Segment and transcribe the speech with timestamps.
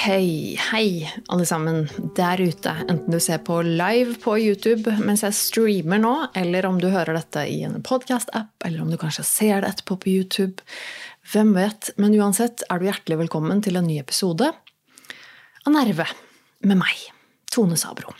[0.00, 0.06] Ok,
[0.72, 1.82] hei alle sammen
[2.16, 2.72] der ute.
[2.88, 7.18] Enten du ser på live på YouTube mens jeg streamer nå, eller om du hører
[7.18, 10.64] dette i en podkast-app, eller om du kanskje ser det etterpå på YouTube.
[11.28, 11.92] Hvem vet?
[12.00, 16.06] Men uansett er du hjertelig velkommen til en ny episode av Nerve
[16.64, 17.04] med meg,
[17.52, 18.14] Tone Sabro.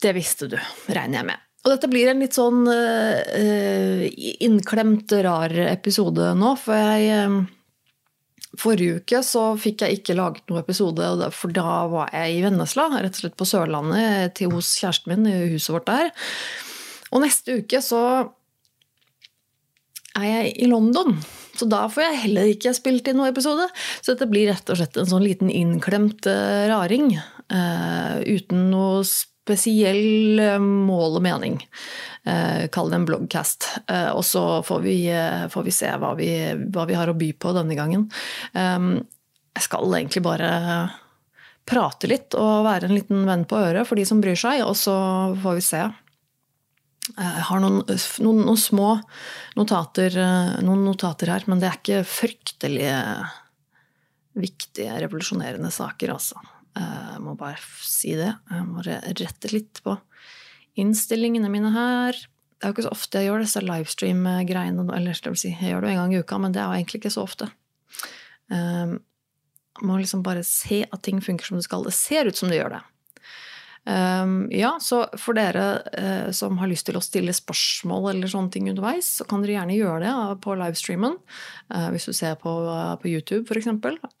[0.00, 0.56] Det visste du,
[0.88, 1.46] regner jeg med.
[1.60, 4.04] Og dette blir en litt sånn uh,
[4.40, 7.40] innklemt, rar episode nå, for jeg uh,
[8.58, 12.88] Forrige uke så fikk jeg ikke laget noen episode, for da var jeg i Vennesla,
[12.96, 16.10] rett og slett på Sørlandet, til hos kjæresten min i huset vårt der.
[17.14, 18.02] Og neste uke så
[20.18, 21.14] er jeg i London,
[21.60, 23.68] så da får jeg heller ikke spilt inn noen episode.
[24.00, 26.28] Så dette blir rett og slett en sånn liten innklemt
[26.70, 27.12] raring,
[27.52, 29.04] uh, uten noe
[29.50, 31.58] spesiell mål og mening.
[32.28, 33.66] Uh, kall det en bloggcast.
[33.88, 36.30] Uh, og så får vi, eh, får vi se hva vi,
[36.68, 38.10] hva vi, har å by på denne gangen.
[38.54, 40.50] Jeg skal egentlig bare
[41.70, 44.76] prate litt og være en liten venn på øret for de som bryr seg, og
[44.78, 44.94] så
[45.42, 45.82] får vi se.
[47.16, 47.82] Jeg har noen,
[48.22, 48.88] noen, noen små
[49.58, 50.16] notater,
[50.64, 52.88] noen notater her, men det er ikke fryktelig
[54.40, 56.40] viktige, revolusjonerende saker, altså.
[56.78, 58.30] Jeg må bare si det.
[58.50, 59.96] Jeg må rette litt på
[60.80, 62.16] innstillingene mine her.
[62.60, 64.86] Det er jo ikke så ofte jeg gjør disse livestream-greiene.
[64.94, 67.00] Eller vi si, jeg gjør det en gang i uka, men det er jo egentlig
[67.02, 67.50] ikke så ofte.
[68.50, 71.86] Jeg må liksom bare se at ting funker som det skal.
[71.86, 72.82] Det ser ut som det gjør det.
[73.88, 75.64] Um, ja, så for dere
[75.96, 79.56] uh, som har lyst til å stille spørsmål eller sånne ting underveis, så kan dere
[79.56, 81.16] gjerne gjøre det på livestreamen.
[81.72, 82.52] Uh, hvis du ser på,
[83.00, 83.70] på YouTube, f.eks.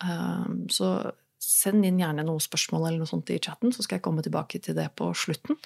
[0.00, 0.94] Uh, så
[1.40, 4.58] Send inn gjerne noen spørsmål eller noe sånt i chatten, så skal jeg komme tilbake
[4.60, 5.56] til det på slutten.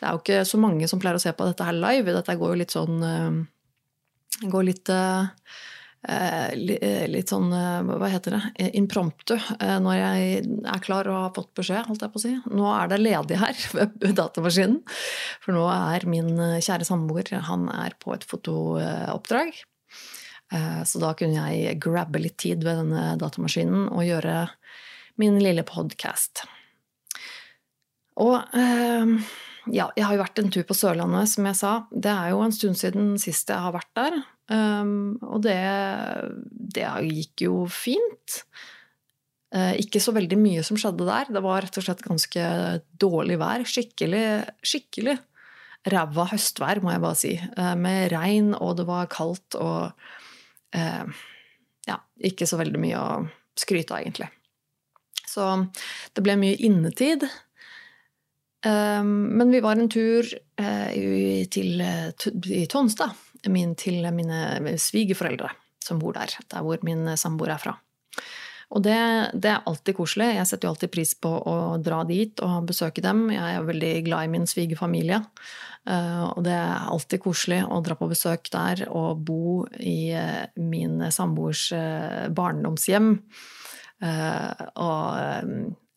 [0.00, 2.16] Det er jo ikke så mange som pleier å se på dette her live.
[2.16, 3.38] Dette går jo litt sånn eh,
[4.50, 11.18] Går litt eh, eh, Litt sånn, hva heter det, impromptu når jeg er klar og
[11.18, 12.32] har fått beskjed, holdt jeg på å si.
[12.48, 14.78] Nå er det ledig her ved datamaskinen.
[15.44, 19.60] For nå er min kjære samboer han er på et fotooppdrag.
[20.88, 24.48] Så da kunne jeg grabbe litt tid ved denne datamaskinen og gjøre
[25.20, 26.46] min lille podkast.
[28.20, 29.14] Og eh,
[29.70, 31.72] ja, jeg har jo vært en tur på Sørlandet, som jeg sa.
[31.92, 34.20] Det er jo en stund siden sist jeg har vært der.
[34.50, 35.58] Um, og det,
[36.74, 38.40] det, gikk jo fint.
[39.54, 41.30] Uh, ikke så veldig mye som skjedde der.
[41.30, 42.46] Det var rett og slett ganske
[43.00, 43.66] dårlig vær.
[43.66, 44.24] Skikkelig,
[44.66, 45.16] skikkelig
[45.90, 47.36] ræva høstvær, må jeg bare si.
[47.54, 49.92] Uh, med regn, og det var kaldt og
[50.76, 51.26] uh,
[51.88, 53.22] Ja, ikke så veldig mye å
[53.58, 54.28] skryte av, egentlig.
[55.30, 55.46] Så
[56.14, 57.24] det ble mye innetid.
[58.66, 60.26] Um, men vi var en tur
[60.60, 63.14] i, til, i Tonstad
[63.48, 65.50] min, til mine svigerforeldre
[65.84, 66.34] som bor der.
[66.52, 67.76] Der hvor min samboer er fra.
[68.70, 68.98] Og det,
[69.34, 70.28] det, er alltid koselig.
[70.36, 73.24] Jeg setter jo alltid pris på å dra dit og besøke dem.
[73.34, 75.18] Jeg er veldig glad i min svigerfamilie.
[75.90, 80.46] Eh, og det er alltid koselig å dra på besøk der og bo i eh,
[80.62, 81.66] min samboers
[82.36, 83.16] barndomshjem.
[84.00, 85.16] Uh, og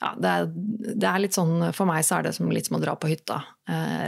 [0.03, 2.75] ja, det er, det er, litt sånn For meg så er det som, litt som
[2.75, 3.37] å dra på hytta,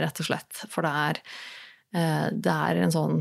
[0.02, 0.66] rett og slett.
[0.68, 1.20] For det er,
[1.96, 3.20] det er en sånn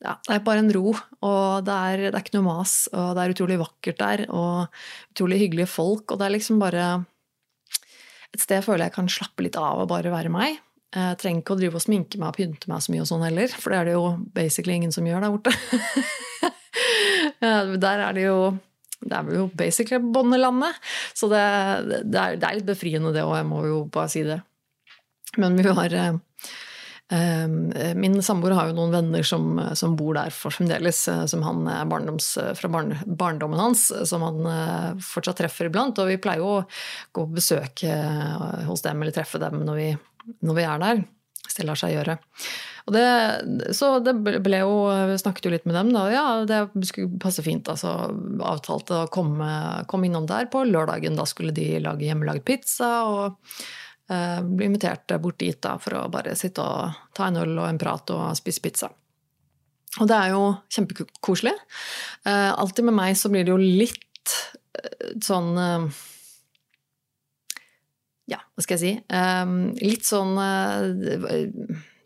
[0.00, 0.94] ja, det er bare en ro,
[1.28, 2.74] og det er, det er, ikke noe mas.
[2.96, 4.70] Og det er utrolig vakkert der, og
[5.12, 6.06] utrolig hyggelige folk.
[6.08, 6.86] Og det er liksom bare
[8.30, 10.56] et sted jeg føler jeg kan slappe litt av og bare være meg.
[10.90, 13.26] Jeg trenger ikke å drive og sminke meg og pynte meg så mye og sånn
[13.28, 15.52] heller, for det er det jo basically ingen som gjør der borte.
[17.84, 18.40] der er det jo
[19.00, 20.76] det er jo basically bondelandet.
[21.16, 21.44] Så det,
[22.04, 24.40] det, er, det, er, litt befriende, det òg, jeg må jo bare si det.
[25.40, 26.18] Men vi har eh, eh,
[27.10, 31.64] Min samboer har jo noen venner som, som bor der for fremdeles, eh, som han
[31.66, 32.28] er barndoms,
[32.58, 35.98] fra barn, barndommen hans, som han fortsatt treffer iblant.
[35.98, 36.66] Og vi pleier jo å
[37.10, 37.82] gå på besøk
[38.68, 39.88] hos dem eller treffe dem når vi,
[40.46, 41.02] når vi er der.
[41.50, 42.14] Hvis det lar seg gjøre.
[42.90, 43.06] Det,
[43.76, 44.74] så det ble jo
[45.10, 46.04] Vi snakket jo litt med dem, da.
[46.12, 47.68] Ja, det skulle passe fint.
[47.70, 47.90] Altså
[48.46, 49.50] avtalte å komme,
[49.90, 51.18] komme innom der på lørdagen.
[51.18, 52.90] Da skulle de lage hjemmelagd pizza.
[53.10, 53.66] og eh,
[54.10, 57.78] bli invitert bort dit da, for å bare sitte og ta en øl og en
[57.78, 58.88] prat og spise pizza.
[59.98, 61.56] Og det er jo kjempekoselig.
[62.28, 64.34] Eh, alltid med meg så blir det jo litt
[64.78, 65.86] eh, sånn eh,
[68.30, 68.92] Ja, hva skal jeg si?
[69.10, 71.48] Eh, litt sånn eh,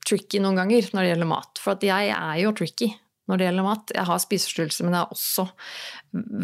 [0.08, 1.60] tricky noen ganger når det gjelder mat.
[1.60, 2.94] For jeg er jo tricky.
[3.30, 3.94] Når det gjelder mat.
[3.96, 5.46] Jeg har spiseforstyrrelser, men jeg er også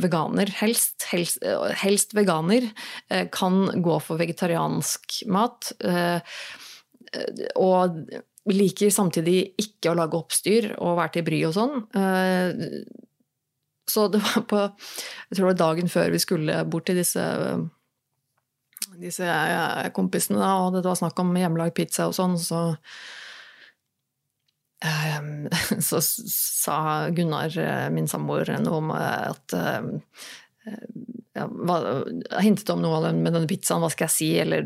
[0.05, 0.53] veganer.
[0.61, 1.45] Helst, helst,
[1.83, 2.71] helst veganer.
[3.11, 5.73] Eh, kan gå for vegetariansk mat.
[5.85, 6.21] Eh,
[7.59, 8.01] og
[8.51, 11.77] liker samtidig ikke å lage oppstyr og være til bry og sånn.
[12.01, 12.65] Eh,
[13.91, 17.25] så det var på Jeg tror det var dagen før vi skulle bort til disse
[19.01, 19.27] disse
[19.97, 22.75] kompisene, og det var snakk om hjemmelagd pizza og sånn, så
[25.89, 29.91] så sa Gunnar, eh, min samboer, noe om eh, at eh,
[31.35, 31.45] ja,
[32.43, 34.61] hintet om noe med denne pizzaen, hva skal jeg si, eller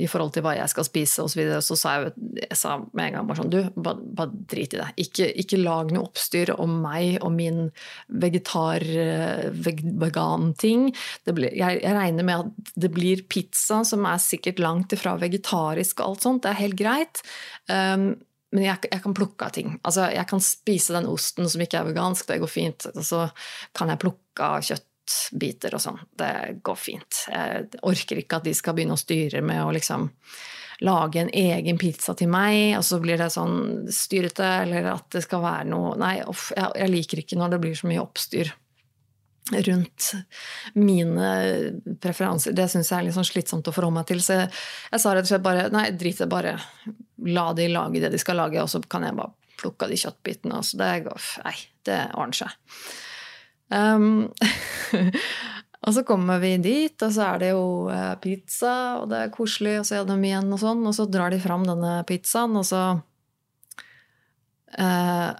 [0.00, 1.40] i forhold til hva jeg skal spise osv.
[1.52, 2.04] Så, så sa jeg,
[2.40, 4.90] jeg sa med en gang bare sånn Du, bare, bare drit i det.
[5.04, 7.58] Ikke, ikke, lag noe oppstyr om meg og min
[8.24, 10.80] vegetar-vegan-ting.
[11.28, 12.48] Jeg, jeg, regner med at
[12.82, 16.42] det blir pizza som er sikkert langt ifra vegetarisk og alt sånt.
[16.46, 17.16] Det er helt greit.
[17.68, 18.06] Um,
[18.52, 19.76] men jeg, jeg, kan plukke av ting.
[19.80, 22.88] Altså, jeg kan spise den osten som ikke er vegansk, det går fint.
[22.92, 23.26] Og så
[23.76, 26.00] kan jeg plukke av kjøttbiter og sånn.
[26.20, 26.32] Det
[26.64, 27.22] går fint.
[27.32, 30.10] Jeg orker ikke at de skal begynne å styre med å liksom
[30.82, 35.22] lage en egen pizza til meg, og så blir det sånn styrete, eller at det
[35.24, 38.50] skal være noe Nei, off, jeg, jeg liker ikke når det blir så mye oppstyr
[39.50, 40.12] rundt
[40.74, 41.28] mine
[42.00, 42.54] preferanser.
[42.56, 44.22] Det syns jeg er litt sånn slitsomt å forholde meg til.
[44.22, 44.50] Så jeg,
[44.94, 46.56] sa rett og slett bare nei, drit i det, bare
[47.26, 50.00] la de lage det de skal lage, og så kan jeg bare plukke av de
[50.02, 50.58] kjøttbitene.
[50.58, 50.90] Altså det
[51.42, 51.56] nei,
[51.88, 52.50] det ordner seg.
[53.72, 54.28] Um,
[55.84, 59.34] og så kommer vi dit, og så er det jo eh, pizza, og det er
[59.34, 62.66] koselig å se dem igjen, og sånn, og så drar de fram denne pizzaen, og
[62.68, 62.82] så
[64.78, 65.30] uh,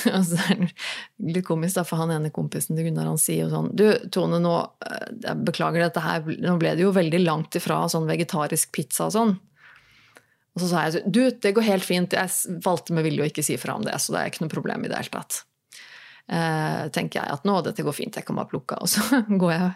[0.16, 3.50] altså, det er litt komisk, da, for han ene kompisen til Gunnar han sier jo
[3.52, 4.54] sånn Du, Tone, nå
[4.86, 9.08] eh, jeg beklager dette her, nå ble det jo veldig langt ifra sånn vegetarisk pizza
[9.08, 9.36] og sånn.
[10.56, 13.46] Og så sa jeg du, det går helt fint, jeg valgte med vilje å ikke
[13.46, 15.44] si fra om det, så det er ikke noe problem i det hele tatt.
[16.30, 18.78] Eh, tenker jeg at nå, dette går fint, jeg kan bare plukke.
[18.82, 19.70] Og så går jeg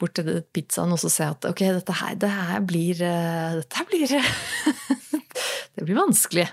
[0.00, 3.58] bort til pizzaen og så ser jeg at ok, dette her, det her blir eh,
[3.60, 4.14] Dette her blir
[5.76, 6.46] Det blir vanskelig.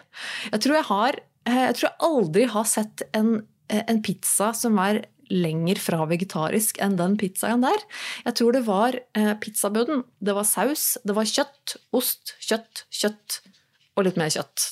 [0.53, 1.17] Jeg tror jeg har
[1.47, 6.79] jeg tror jeg aldri har sett en, eh, en pizza som er lenger fra vegetarisk
[6.83, 7.83] enn den pizzaen der.
[8.25, 10.05] Jeg tror det var eh, pizzabøden.
[10.23, 13.41] Det var saus, det var kjøtt, ost, kjøtt, kjøtt
[13.97, 14.71] og litt mer kjøtt.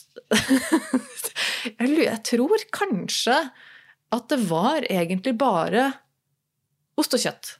[1.81, 3.38] jeg tror kanskje
[4.16, 5.89] at det var egentlig bare
[7.00, 7.56] ost og kjøtt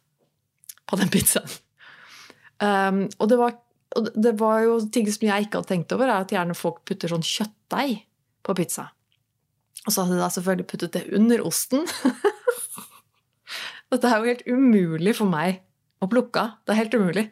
[0.86, 1.62] på den pizzaen.
[2.62, 3.58] Um, og, det var,
[3.98, 6.86] og det var jo ting som jeg ikke hadde tenkt over, er at gjerne folk
[6.88, 7.98] putter sånn kjøttdeig
[8.46, 8.92] på pizza.
[9.86, 11.86] Og så hadde de da selvfølgelig puttet det under osten.
[13.94, 15.62] Dette er jo helt umulig for meg
[16.04, 16.56] å plukke av.
[16.66, 17.26] Det er helt umulig.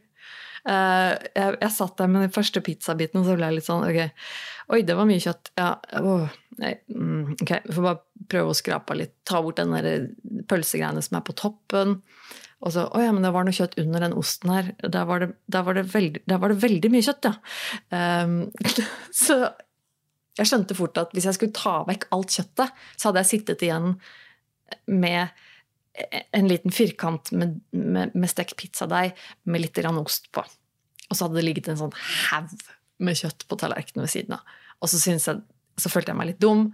[0.64, 3.84] Uh, jeg, jeg, satt der med den første pizzabiten, og så ble jeg litt sånn
[3.84, 4.22] ok,
[4.72, 5.52] Oi, det var mye kjøtt.
[5.60, 6.30] Ja, oh,
[6.62, 9.18] nei, mm, ok, vi får bare prøve å skrape litt.
[9.28, 10.08] Ta bort den der
[10.48, 11.98] pølsegreiene som er på toppen.
[12.64, 14.72] Og så Å ja, men det var noe kjøtt under den osten her.
[14.80, 17.34] Der var det, der var det, veldig, der var det veldig, mye kjøtt, ja.
[18.24, 18.38] Um,
[19.26, 19.42] så
[20.40, 23.66] jeg skjønte fort at hvis jeg skulle ta vekk alt kjøttet, så hadde jeg sittet
[23.66, 23.94] igjen
[24.90, 25.30] med
[26.34, 29.14] en liten firkant med, med, med stekt pizzadeig
[29.46, 30.42] med litt ost på.
[31.10, 31.94] Og så hadde det ligget en sånn
[32.32, 32.56] haug
[33.04, 34.58] med kjøtt på tallerkenen ved siden av.
[34.82, 36.66] Og så, jeg, så, følte jeg meg litt dum.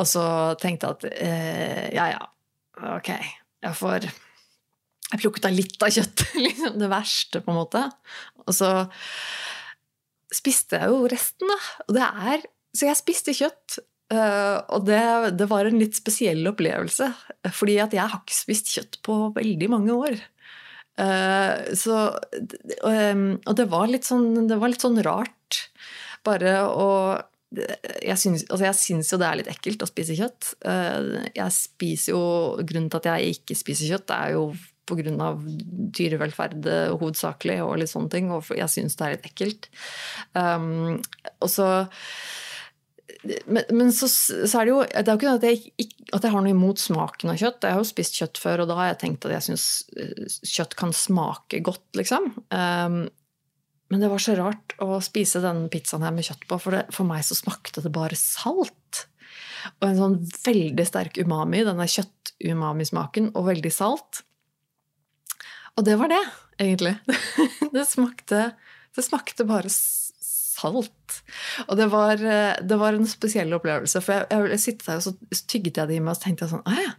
[0.00, 0.24] Og så
[0.60, 2.26] tenkte jeg at eh, ja, ja,
[2.96, 3.10] ok,
[3.62, 4.08] jeg får
[5.12, 6.36] Jeg plukket av litt av kjøttet.
[6.46, 7.84] Liksom det verste, på en måte.
[8.46, 8.72] Og så
[10.34, 12.10] spiste jeg jo resten, da.
[12.32, 13.80] Er Så jeg spiste kjøtt.
[14.12, 15.00] Uh, og det,
[15.40, 17.08] det, var en litt spesiell opplevelse.
[17.52, 20.16] Fordi at jeg har ikke spist kjøtt på veldig mange år.
[21.00, 21.98] Uh, så,
[22.84, 25.66] og det var, litt sånn, var litt sånn rart.
[26.26, 26.88] Bare å
[27.52, 30.54] jeg syns, altså jeg syns, jo det er litt ekkelt å spise kjøtt.
[30.64, 32.22] Uh, jeg spiser jo,
[32.64, 34.46] Grunnen til at jeg ikke spiser kjøtt, er jo
[34.88, 35.30] pga.
[35.98, 36.68] dyrevelferd
[37.00, 38.30] hovedsakelig og litt sånne ting.
[38.34, 39.68] Og jeg syns det er litt ekkelt.
[40.34, 41.00] Um,
[41.40, 41.68] og så
[43.46, 46.32] men, men så, så, er det jo det er jo ikke at jeg, at jeg
[46.32, 47.66] har noe imot smaken av kjøtt.
[47.66, 50.24] Jeg har jo spist kjøtt før, og da har jeg tenkt at jeg syns eh,
[50.54, 52.32] kjøtt kan smake godt, liksom.
[52.50, 53.04] Um,
[53.92, 56.86] men det var så rart å spise den pizzaen her med kjøtt på, for det,
[56.96, 59.04] for meg så smakte det bare salt.
[59.78, 64.24] Og en sånn veldig sterk umami, denne kjøtt-umami-smaken, og veldig salt.
[65.78, 66.22] Og det var det,
[66.60, 66.96] egentlig.
[67.72, 68.50] Det smakte,
[68.92, 71.14] det smakte bare salt.
[71.64, 74.02] Og det var, det var, en spesiell opplevelse.
[74.04, 76.26] For jeg, jeg, jeg sittet der, og så tygget jeg det i meg, og så
[76.26, 76.92] tenkte jeg sånn ja.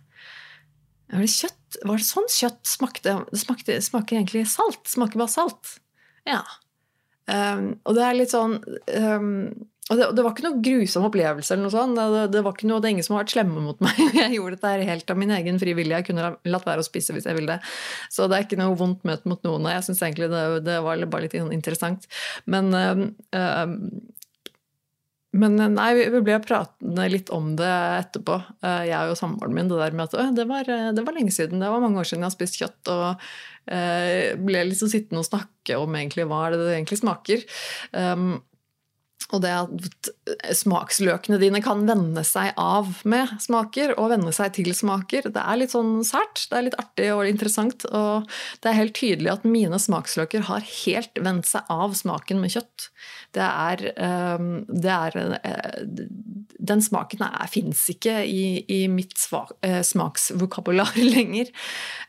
[1.14, 1.78] Var det kjøtt?
[1.86, 3.16] Var det sånn kjøtt smakte?
[3.30, 4.82] Det smakte, smaker egentlig salt.
[4.90, 5.76] Smaker bare salt.
[6.26, 6.42] Ja.
[7.30, 8.58] Um, og det er litt sånn
[8.98, 9.30] um,
[9.92, 11.52] og det, det, var ikke noe grusom opplevelse.
[11.52, 11.98] eller noe sånt.
[12.00, 13.98] Det, det, var ikke noe, det er ingen som har vært slemme mot meg.
[14.22, 15.98] Jeg gjorde dette helt av min egen fri vilje.
[16.00, 17.74] Jeg kunne latt være å spise hvis jeg ville det.
[18.14, 19.68] Så det er ikke noe vondt møte mot noen.
[19.74, 22.08] Jeg syns egentlig det, det, var bare litt interessant.
[22.48, 23.02] Men øh,
[23.36, 23.74] øh,
[25.34, 28.36] men nei, vi ble pratende litt om det etterpå,
[28.86, 29.72] jeg og samboeren min.
[29.72, 32.22] Det der med at det var, det var, lenge siden, det var mange år siden
[32.22, 32.92] jeg har spist kjøtt.
[32.94, 37.48] Og ble liksom sittende og snakke om egentlig hva det egentlig smaker.
[37.98, 38.36] Um,
[39.34, 40.10] og det at
[40.56, 45.60] smaksløkene dine kan venne seg av med smaker, og venne seg til smaker, det er
[45.60, 46.46] litt sånn sært.
[46.52, 47.88] Det er litt artig og interessant.
[47.90, 48.30] Og
[48.62, 52.90] det er helt tydelig at mine smaksløker har helt vent seg av smaken med kjøtt.
[53.34, 55.78] Det er, ehm, det er eh,
[56.64, 59.18] Den smaken fins ikke i, i mitt
[59.66, 61.50] eh, smaksvokabular lenger.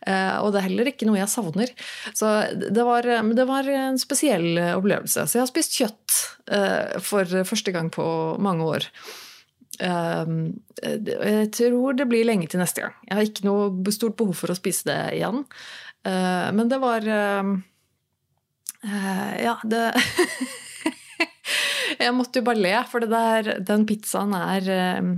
[0.06, 1.72] Eh, og det er heller ikke noe jeg savner.
[2.12, 5.24] Så det var, det var en spesiell opplevelse.
[5.24, 6.20] Så jeg har spist kjøtt
[7.00, 8.04] for første gang på
[8.44, 8.84] mange år.
[9.80, 12.92] Jeg tror det blir lenge til neste gang.
[13.08, 15.40] Jeg har ikke noe stort behov for å spise det igjen.
[16.04, 17.08] Men det var
[18.84, 19.82] Ja, det
[22.00, 24.68] Jeg måtte jo bare le, for der, den pizzaen er
[25.04, 25.14] um,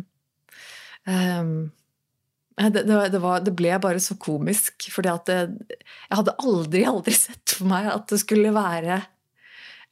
[2.56, 7.68] det, det, var, det, ble bare så komisk, det, jeg hadde aldri, aldri sett for
[7.68, 9.02] meg at det skulle være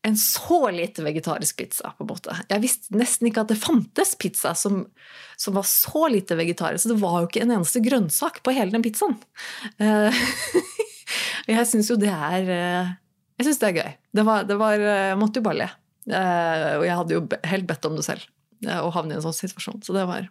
[0.04, 1.92] en så lite vegetarisk pizza.
[1.96, 2.34] på en måte.
[2.48, 4.82] Jeg visste nesten ikke at det fantes pizza som,
[5.40, 6.82] som var så lite vegetarisk.
[6.82, 9.16] Så det var jo ikke en eneste grønnsak på hele den pizzaen.
[9.80, 10.12] Uh,
[11.48, 12.92] jeg syns jo det er uh,
[13.38, 13.96] Jeg syns det er gøy.
[14.16, 15.70] Det var, det var, jeg måtte jo bare le.
[16.10, 18.24] Eh, og jeg hadde jo helt bedt om det selv,
[18.66, 19.82] eh, å havne i en sånn situasjon.
[19.84, 20.28] Så det var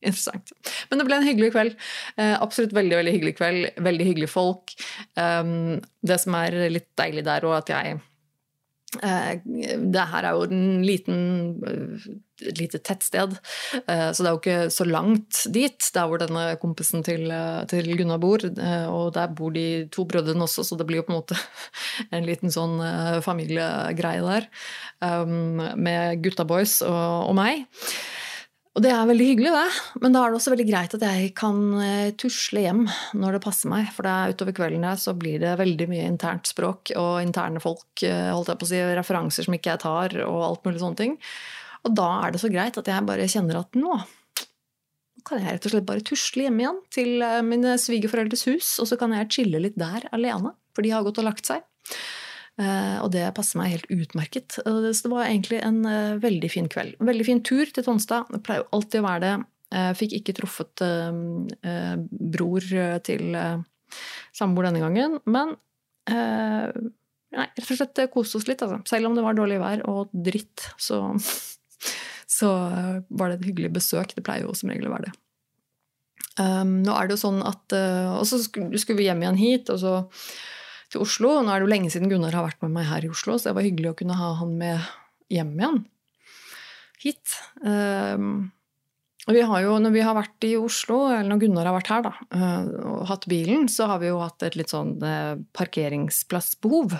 [0.00, 0.52] interessant.
[0.88, 1.74] Men det ble en hyggelig kveld.
[2.16, 3.82] Eh, absolutt veldig veldig hyggelig kveld.
[3.88, 4.76] Veldig hyggelige folk.
[5.14, 8.00] det som er litt deilig der òg, at jeg
[8.90, 11.18] det her er jo en liten
[12.48, 13.36] et lite tettsted,
[13.86, 17.26] så det er jo ikke så langt dit, der hvor denne kompisen til,
[17.70, 18.44] til, Gunnar bor.
[18.90, 21.38] Og der bor de to brødrene også, så det blir jo på en måte
[22.16, 22.78] en liten sånn
[23.24, 24.48] familiegreie der.
[25.00, 27.64] Um, med gutta boys og, og meg.
[28.78, 30.00] Og det er veldig hyggelig, det.
[30.00, 32.84] Men da er det også veldig greit at jeg kan eh, tusle hjem
[33.18, 33.88] når det passer meg.
[33.96, 37.62] For det er utover kvelden her så blir det veldig mye internt språk og interne
[37.62, 40.84] folk, eh, holdt jeg på å si, referanser som ikke jeg tar, og alt mulig
[40.84, 41.16] sånne ting.
[41.86, 43.98] Og da er det så greit at jeg bare kjenner at nå
[45.26, 48.88] kan jeg rett og slett bare tusle hjem igjen til eh, mine svigerforeldres hus, og
[48.90, 51.64] så kan jeg chille litt der alene, for de har gått og lagt seg.
[52.60, 54.58] Eh, og det passer meg helt utmerket.
[54.60, 56.98] Så det var egentlig en eh, veldig fin kveld.
[57.10, 58.30] Veldig fin tur til Tonstad.
[58.32, 59.34] Det pleier jo alltid å være det.
[59.70, 60.82] Jeg fikk ikke truffet
[62.34, 62.64] bror
[63.06, 63.36] til
[64.34, 65.52] samboer denne gangen, men
[66.10, 68.80] nei, rett og slett koste oss litt, altså.
[68.90, 70.98] Selv om det var dårlig vær og dritt, så,
[72.40, 72.50] så
[73.08, 74.14] var det et hyggelig besøk.
[74.16, 75.16] Det pleier jo som regel å være det.
[76.40, 79.40] Um, nå er det jo sånn at uh, Og så skulle, skulle vi hjem igjen
[79.40, 79.94] hit, og så
[80.90, 81.36] til Oslo.
[81.42, 83.50] Nå er det jo lenge siden Gunnar har vært med meg her i Oslo, så
[83.50, 84.88] det var hyggelig å kunne ha han med
[85.30, 85.84] hjem igjen.
[87.02, 87.36] Hit.
[87.62, 88.50] Um,
[89.28, 91.92] og vi har jo, når vi har vært i Oslo, eller når Gunnar har vært
[91.92, 94.96] her da, uh, og hatt bilen, så har vi jo hatt et litt sånn
[95.56, 96.96] parkeringsplassbehov.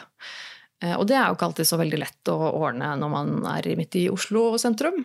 [0.83, 3.73] Uh, og det er jo ikke alltid så veldig lett å ordne når man er
[3.81, 5.05] midt i Oslo sentrum.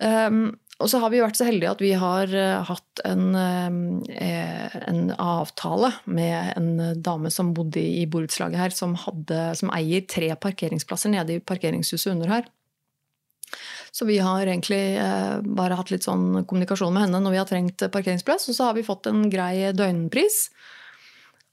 [0.00, 0.50] Um,
[0.80, 5.02] og så har vi vært så heldige at vi har eh, hatt en, eh, en
[5.20, 11.12] avtale med en dame som bodde i borettslaget her, som, hadde, som eier tre parkeringsplasser
[11.12, 12.48] nede i parkeringshuset under her.
[13.92, 17.50] Så vi har egentlig eh, bare hatt litt sånn kommunikasjon med henne når vi har
[17.50, 20.46] trengt parkeringsplass, og så har vi fått en grei døgnpris.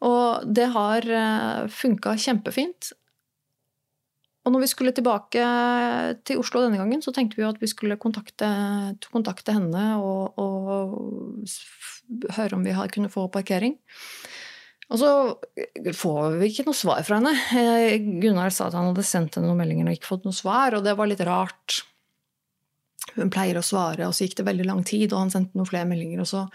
[0.08, 1.08] Og det har
[1.74, 2.92] funka kjempefint.
[4.48, 5.44] Og når vi skulle tilbake
[6.24, 8.48] til Oslo denne gangen, så tenkte vi at vi skulle kontakte,
[9.12, 11.50] kontakte henne og, og,
[12.38, 13.76] høre om vi kunne få parkering.
[14.88, 15.10] Og så
[16.00, 17.34] får vi ikke noe svar fra henne.
[17.60, 20.78] Eh, Gunnar sa at han hadde sendt henne noen meldinger og ikke fått noe svar,
[20.78, 21.82] og det var litt rart.
[23.18, 25.68] Hun pleier å svare, og så gikk det veldig lang tid, og han sendte noen
[25.68, 26.46] flere meldinger, og så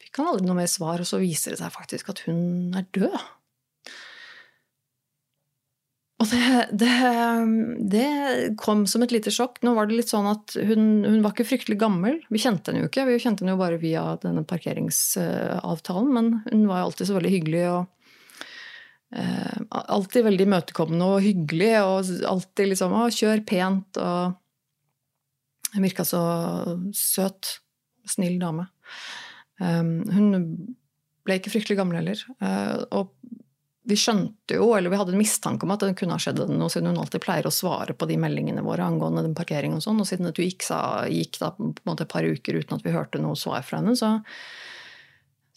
[0.00, 2.88] fikk han aldri noe mer svar, og så viser det seg faktisk at hun er
[2.96, 3.20] død.
[6.22, 6.96] Og det, det,
[7.90, 8.08] det,
[8.60, 9.58] kom som et lite sjokk.
[9.66, 12.20] Nå var det litt sånn at hun, hun, var ikke fryktelig gammel.
[12.30, 16.12] Vi kjente henne jo ikke, vi kjente henne jo bare via denne parkeringsavtalen.
[16.14, 17.80] Men hun var jo alltid så veldig hyggelig og
[19.18, 19.58] eh,
[19.96, 21.72] alltid veldig imøtekommende og hyggelig.
[21.82, 24.38] Og alltid liksom å, kjør pent og
[25.72, 26.22] Hun virka så
[26.92, 27.56] søt.
[28.04, 28.66] Snill dame.
[29.62, 30.34] Um, hun
[31.24, 32.20] ble ikke fryktelig gammel heller.
[32.42, 33.14] Uh, og
[33.82, 36.70] vi skjønte jo, eller vi hadde en mistanke om at det kunne ha skjedd noe,
[36.70, 39.98] siden hun alltid pleier å svare på de meldingene våre angående den parkering og sånn.
[40.02, 42.78] Og siden at hun gikk, sa, gikk da på en måte et par uker uten
[42.78, 44.14] at vi hørte noe svar fra henne, så,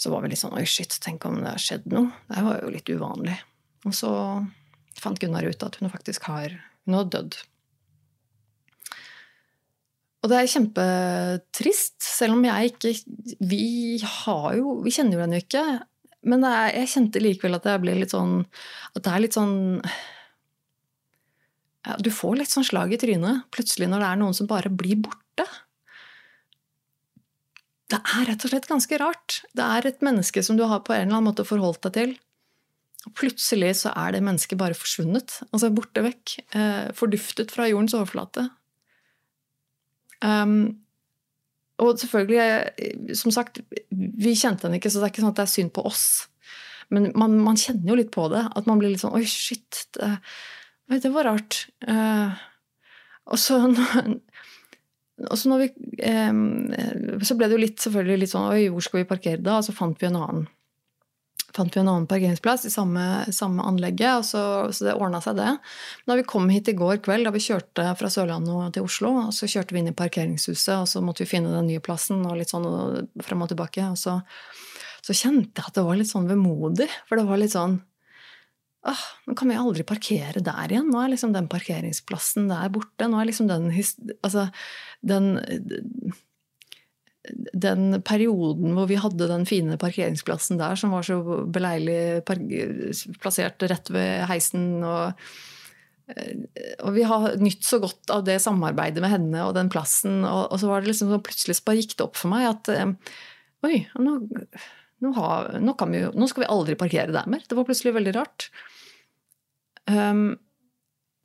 [0.01, 2.09] så var vi litt sånn oi, shit, tenk om det har skjedd noe.
[2.31, 3.37] Det var jo litt uvanlig.
[3.85, 4.13] Og så
[4.97, 6.55] fant Gunnar ut at hun faktisk har
[6.85, 7.37] hun har dødd.
[10.25, 12.93] Og det er kjempetrist, selv om jeg ikke
[13.45, 15.65] Vi har jo Vi kjenner jo henne ikke.
[16.25, 18.39] Men er, jeg kjente likevel at jeg ble litt sånn
[18.95, 19.55] At det er litt sånn
[21.85, 24.71] ja, Du får litt sånn slag i trynet plutselig når det er noen som bare
[24.73, 25.45] blir borte.
[27.93, 29.41] Det er rett og slett ganske rart.
[29.53, 32.15] Det er et menneske som du har på en eller annen måte forholdt deg til.
[33.13, 35.37] Plutselig så er det mennesket bare forsvunnet.
[35.51, 36.37] Altså borte vekk.
[36.57, 38.47] Eh, forduftet fra jordens overflate.
[40.25, 40.84] Um,
[41.83, 43.59] og selvfølgelig, eh, som sagt,
[43.91, 46.05] vi kjente henne ikke, så det er ikke sånn at det er synd på oss.
[46.93, 48.43] Men man, man kjenner jo litt på det.
[48.55, 49.87] At man blir litt sånn Oi, shit.
[49.97, 50.11] Det,
[51.01, 51.65] det var rart.
[51.87, 52.35] Uh,
[53.25, 53.57] og så
[55.31, 55.69] og så, vi,
[56.03, 56.73] um,
[57.23, 59.59] så ble det jo litt, selvfølgelig litt sånn Oi, hvor skal vi parkere da?
[59.61, 60.47] Og så fant vi en annen
[61.55, 63.03] fant vi en annen parkeringsplass i samme,
[63.35, 64.43] samme anlegget, og så,
[64.75, 65.53] så det ordna seg, det.
[66.07, 69.33] Da vi kom hit i går kveld, da vi kjørte fra Sørlandet til Oslo, og
[69.35, 72.37] så kjørte vi inn i parkeringshuset, og så måtte vi finne den nye plassen, og
[72.39, 72.67] litt sånn
[73.23, 73.87] frem og tilbake.
[73.93, 74.19] Og så,
[75.05, 77.81] så kjente jeg at det var litt sånn vemodig, for det var litt sånn
[78.85, 80.91] Åh, nå kan vi aldri parkere der igjen.
[80.93, 83.07] Nå er liksom den parkeringsplassen der borte.
[83.09, 83.71] Nå er liksom den,
[84.21, 84.43] altså,
[85.01, 85.31] den
[87.53, 91.19] den perioden hvor vi hadde den fine parkeringsplassen der, som var så
[91.51, 92.23] beleilig
[93.21, 95.25] plassert rett ved heisen og,
[96.83, 100.21] og vi har nytt så godt av det samarbeidet med henne og den plassen.
[100.21, 102.71] Og, og så var det liksom så plutselig bare gikk det opp for meg at
[103.65, 104.15] oi, nå,
[105.01, 107.45] nå, har, nå, vi, nå skal vi aldri parkere der mer.
[107.45, 108.49] Det var plutselig veldig rart.
[109.89, 110.35] Um,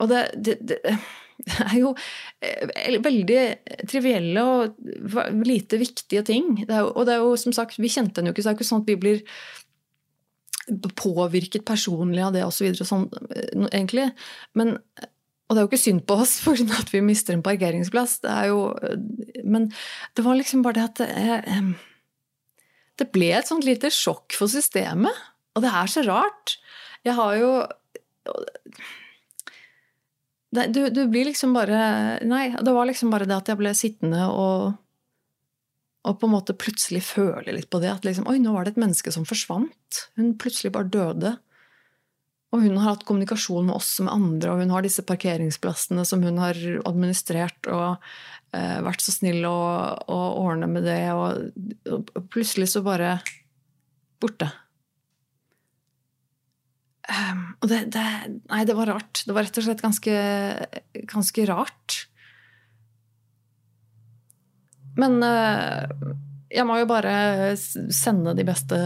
[0.01, 0.81] og det, det det
[1.67, 1.93] er jo
[2.45, 3.41] eh, veldig
[3.89, 6.53] trivielle og lite viktige ting.
[6.67, 8.55] Det jo, og det er jo som sagt, vi kjente henne jo ikke, så det
[8.55, 9.25] er ikke sånn at vi blir
[11.01, 12.71] påvirket personlig av det osv.
[12.79, 14.11] Så sånn, eh, egentlig.
[14.59, 18.21] Men, og det er jo ikke synd på oss for at vi mister en parkeringsplass.
[18.25, 18.65] Det er jo,
[19.45, 19.71] men
[20.17, 21.05] det var liksom bare det at
[21.47, 21.61] det,
[23.01, 25.27] det ble et sånt lite sjokk for systemet.
[25.57, 26.59] Og det er så rart.
[27.07, 27.53] Jeg har jo
[30.51, 33.75] det, du, du, blir liksom bare Nei, det var liksom bare det at jeg ble
[33.77, 34.73] sittende og
[36.09, 37.91] og på en måte plutselig føle litt på det.
[37.93, 39.99] At liksom, oi, nå var det et menneske som forsvant.
[40.17, 41.35] Hun plutselig bare døde.
[42.51, 46.25] Og hun har hatt kommunikasjon med oss med andre, og hun har disse parkeringsplassene som
[46.27, 46.57] hun har
[46.89, 48.01] administrert og
[48.57, 49.59] eh, vært så snill å
[50.09, 51.53] ordne med det, og,
[51.93, 53.21] og plutselig så bare
[54.21, 54.49] borte.
[57.11, 58.05] Um, og det, det,
[58.53, 59.25] Nei, det var rart.
[59.27, 60.15] Det var rett og slett ganske,
[61.11, 61.97] ganske rart.
[65.01, 65.91] Men uh,
[66.51, 68.79] jeg må jo bare sende de beste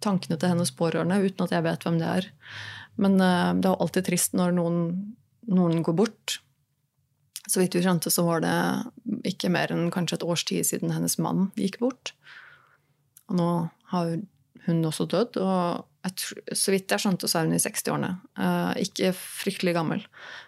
[0.00, 2.28] tankene til hennes pårørende uten at jeg vet hvem det er.
[3.00, 4.80] Men uh, det er alltid trist når noen,
[5.50, 6.40] noen, går bort.
[7.46, 8.56] Så vidt vi skjønte, så var det
[9.30, 12.14] ikke mer enn kanskje et års tid siden hennes mann gikk bort.
[13.30, 13.50] Og nå
[13.94, 14.18] har
[14.66, 15.40] hun også dødd.
[15.40, 15.86] og
[16.56, 18.10] så vidt jeg skjønte, så er hun i 60-årene.
[18.40, 20.04] Uh, ikke fryktelig gammel.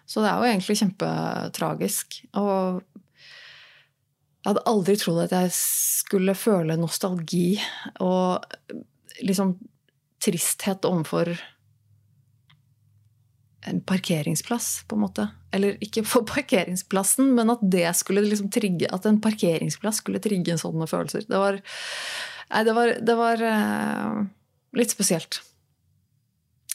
[0.08, 2.22] Så det er jo egentlig kjempetragisk.
[2.40, 2.80] Og
[4.42, 7.60] jeg hadde aldri trodd at jeg skulle føle nostalgi
[8.02, 8.42] og
[9.22, 9.54] liksom
[10.22, 11.30] tristhet overfor
[13.70, 15.28] en parkeringsplass, på en måte.
[15.54, 20.56] Eller ikke for parkeringsplassen, men at det skulle liksom trigge At en parkeringsplass skulle trigge
[20.58, 21.28] sånne følelser.
[21.28, 21.60] Det var
[22.52, 24.20] Nei, det var, det var uh,
[24.76, 25.40] litt spesielt.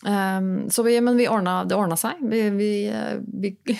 [0.05, 2.19] Um, vi, men vi ordna, det ordna seg.
[2.21, 3.55] Vi, vi, eh, vi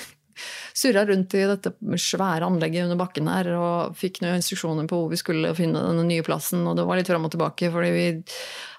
[0.78, 5.14] surra rundt i dette svære anlegget under bakken her og fikk noen instruksjoner på hvor
[5.14, 6.66] vi skulle finne denne nye plassen.
[6.70, 8.08] Og det var litt fram og tilbake, fordi vi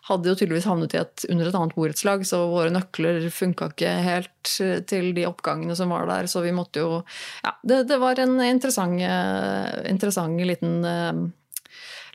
[0.08, 4.54] hadde jo tydeligvis havnet et, under et annet borettslag, så våre nøkler funka ikke helt
[4.88, 6.30] til de oppgangene som var der.
[6.30, 7.02] Så vi måtte jo
[7.44, 10.80] Ja, det, det var en interessant, eh, interessant liten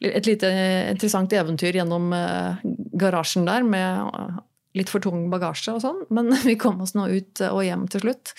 [0.04, 0.50] et lite
[0.92, 2.64] interessant eventyr gjennom eh,
[3.00, 4.42] garasjen der med
[4.78, 6.02] litt for tung bagasje og sånn.
[6.14, 8.34] Men vi kom oss nå ut og hjem til slutt.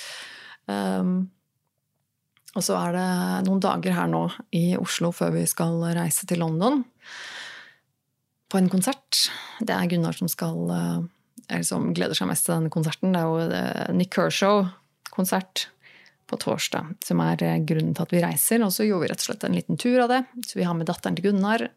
[0.66, 1.16] Um,
[2.54, 3.08] og så er det
[3.48, 6.84] noen dager her nå i Oslo før vi skal reise til London
[8.48, 9.24] på en konsert.
[9.58, 11.00] Det er Gunnar som skal eh,
[11.50, 13.14] eller som gleder seg mest til denne konserten.
[13.14, 15.68] Det er jo eh, Nick Kershaw-konsert
[16.34, 18.64] på torsdag, som er eh, grunnen til at vi reiser.
[18.66, 20.20] Og så gjorde vi rett og slett en liten tur av det.
[20.46, 21.68] Så vi har med datteren til Gunnar.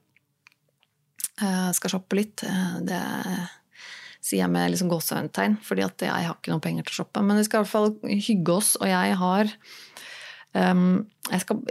[1.37, 2.41] Uh, skal shoppe litt.
[2.47, 3.01] Uh, det,
[4.27, 7.21] Sier jeg med liksom gåsetegn, fordi jeg har ikke noen penger til å shoppe.
[7.23, 9.51] Men vi skal i hvert fall hygge oss, og jeg har
[10.51, 11.61] um, Jeg skal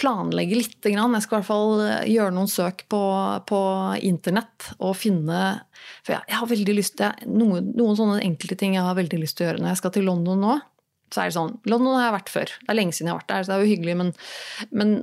[0.00, 1.18] planlegge lite grann.
[1.18, 3.02] Jeg skal i hvert fall gjøre noen søk på,
[3.50, 3.60] på
[4.06, 5.42] internett og finne
[6.06, 9.20] For jeg, jeg har veldig lyst til noen, noen sånne enkelte ting jeg har veldig
[9.20, 10.56] lyst til å gjøre når jeg skal til London nå.
[11.10, 12.54] Så er det sånn London har jeg vært før.
[12.60, 14.14] Det er lenge siden jeg har vært der, så det er jo hyggelig, men,
[14.70, 14.94] men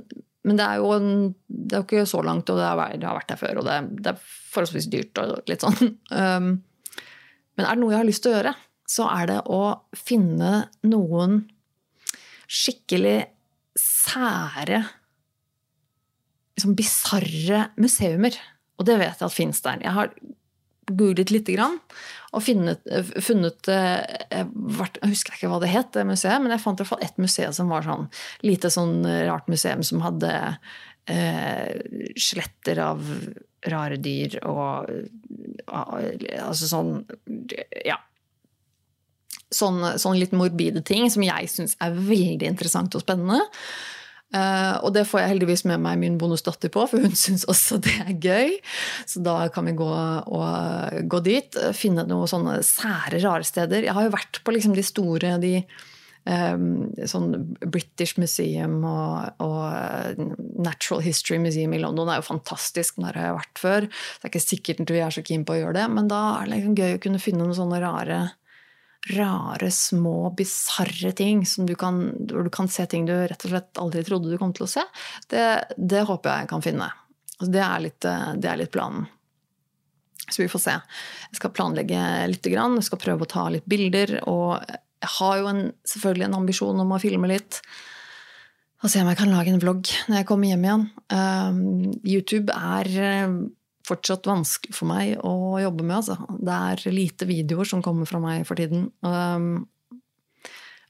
[0.48, 1.08] men det er jo en,
[1.50, 3.58] det er ikke så langt, og det har, jeg har vært der før.
[3.60, 5.92] Og det, det, er forholdsvis dyrt og litt sånn.
[6.08, 6.46] Um,
[7.58, 8.52] men er det noe jeg har lyst til å gjøre,
[8.88, 9.62] så er det å
[9.98, 10.52] finne
[10.86, 11.40] noen
[12.48, 13.18] skikkelig
[13.76, 14.84] sære
[16.56, 18.38] liksom bisarre museumer.
[18.78, 19.82] Og det vet jeg at fins der.
[19.82, 20.14] Jeg har
[20.88, 21.78] googlet lite grann
[22.36, 22.84] og funnet,
[23.24, 26.92] funnet eh, Jeg husker ikke hva det het, det museet, men jeg fant i hvert
[26.92, 28.08] fall ett museum som var sånn
[28.44, 30.32] lite sånn rart museum som hadde
[31.08, 31.72] eh,
[32.16, 33.04] skjeletter av
[33.68, 34.92] rare dyr og
[35.68, 36.92] Altså sånn
[37.86, 37.98] Ja.
[39.48, 43.40] Sånn, sånn litt morbide ting som jeg syns er veldig interessant og spennende.
[44.28, 47.78] Uh, og det får jeg heldigvis med meg min bonusdatter på, for hun syns også
[47.84, 48.56] det er gøy.
[49.08, 53.88] Så da kan vi gå, og, gå dit, finne noen sånne sære, rare steder.
[53.88, 55.54] Jeg har jo vært på liksom de store de,
[56.28, 56.66] um,
[57.08, 57.30] sånn
[57.64, 60.20] British Museum og, og,
[60.58, 63.00] Natural History Museum i London er jo fantastisk.
[63.00, 63.88] Der har jeg vært før.
[63.88, 66.20] Så det er ikke sikkert vi er så keen på å gjøre det, men da
[66.34, 68.20] er det liksom gøy å kunne finne noen sånne rare
[69.06, 73.80] rare, små, bisarre ting som du kan, du kan se ting du rett og slett
[73.80, 74.82] aldri trodde du kom til å se,
[75.30, 75.44] det,
[75.76, 76.88] det håper jeg jeg kan finne.
[77.38, 78.08] Altså, det, er litt,
[78.42, 79.06] det er litt planen.
[80.28, 80.74] Så vi får se.
[81.30, 84.18] Jeg skal planlegge litt, jeg skal prøve å ta litt bilder.
[84.28, 87.62] Og jeg har jo en, selvfølgelig en ambisjon om å filme litt.
[88.82, 90.84] Og se om jeg kan lage en vlogg når jeg kommer hjem igjen.
[91.10, 91.62] Um,
[92.04, 92.90] YouTube er
[93.88, 95.96] fortsatt vanskelig for meg å jobbe med.
[96.00, 96.16] Altså.
[96.38, 98.88] Det er lite videoer som kommer fra meg for tiden.
[99.02, 99.66] Um,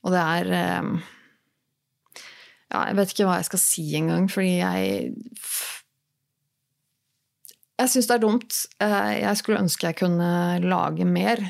[0.04, 0.98] og det er um,
[2.68, 5.12] Ja, jeg vet ikke hva jeg skal si engang, fordi jeg
[7.78, 8.58] Jeg syns det er dumt.
[8.82, 10.32] Uh, jeg skulle ønske jeg kunne
[10.64, 11.44] lage mer.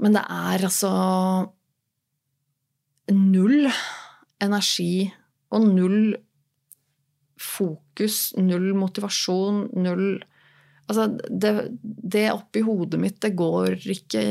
[0.00, 0.90] Men det er altså
[3.10, 3.68] null
[4.40, 5.10] energi
[5.50, 6.14] og null
[7.40, 10.20] fokus, null motivasjon, null
[10.90, 14.22] Altså, det, det oppi hodet mitt, det går ikke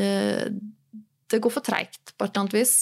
[1.32, 2.74] Det går for treigt på et eller annet vis.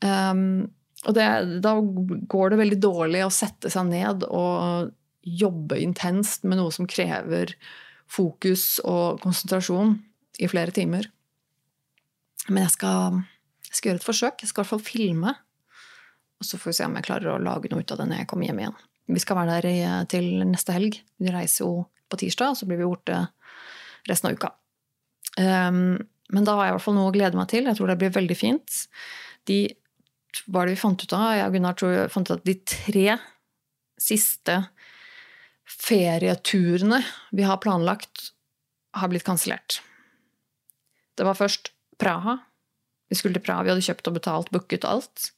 [0.00, 0.70] Um,
[1.04, 1.26] og det,
[1.60, 1.74] da
[2.32, 7.52] går det veldig dårlig å sette seg ned og jobbe intenst med noe som krever
[8.10, 9.96] fokus og konsentrasjon
[10.42, 11.10] i flere timer.
[12.48, 13.20] Men jeg skal,
[13.68, 14.42] jeg skal gjøre et forsøk.
[14.42, 15.34] Jeg skal i hvert fall filme
[16.42, 18.22] og så får vi se om jeg klarer å lage noe ut av det når
[18.22, 18.80] jeg kommer hjem igjen.
[19.12, 20.98] Vi skal være der til neste helg.
[21.22, 23.20] Vi reiser jo på tirsdag, og så blir vi borte
[24.10, 24.50] resten av uka.
[25.38, 26.00] Um,
[26.32, 27.68] men da har jeg i hvert fall noe å glede meg til.
[27.68, 28.82] Jeg tror det blir veldig fint.
[29.48, 29.60] De
[30.48, 31.26] hva er det vi fant ut av?
[31.36, 33.16] Jeg og Gunnar tror vi fant ut at de tre
[34.00, 34.56] siste
[35.68, 37.02] ferieturene
[37.36, 38.30] vi har planlagt,
[38.96, 39.80] har blitt kansellert.
[41.16, 42.38] Det var først Praha.
[43.12, 45.30] Vi skulle til Praha, vi hadde kjøpt og betalt, booket alt.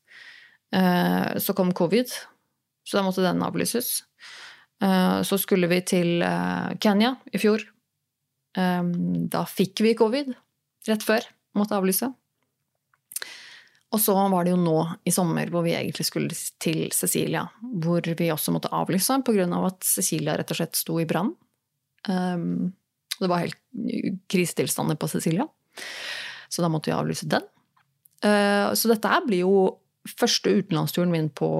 [0.74, 2.10] Eh, så kom covid,
[2.84, 4.02] så da måtte den avlyses.
[4.82, 7.70] Eh, så skulle vi til eh, Kenya i fjor.
[8.54, 10.28] Da fikk vi covid
[10.86, 11.24] rett før.
[11.58, 12.06] Måtte avlyse.
[13.90, 17.42] Og så var det jo nå i sommer hvor vi egentlig skulle til Cecilia,
[17.82, 19.48] hvor vi også måtte avlyse pga.
[19.58, 21.32] Av at Cecilia rett og slett sto i brann.
[22.06, 23.58] Det var helt
[24.30, 25.48] krisetilstander på Cecilia,
[26.46, 27.50] så da måtte vi avlyse den.
[28.22, 29.56] Så dette blir jo
[30.08, 31.50] første utenlandsturen min på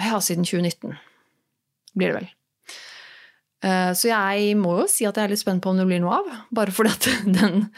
[0.00, 0.96] Ja, siden 2019
[1.94, 2.30] blir det vel.
[3.64, 6.02] Eh, så jeg må jo si at jeg er litt spent på om det blir
[6.02, 6.32] noe av.
[6.54, 7.06] Bare fordi at
[7.38, 7.68] den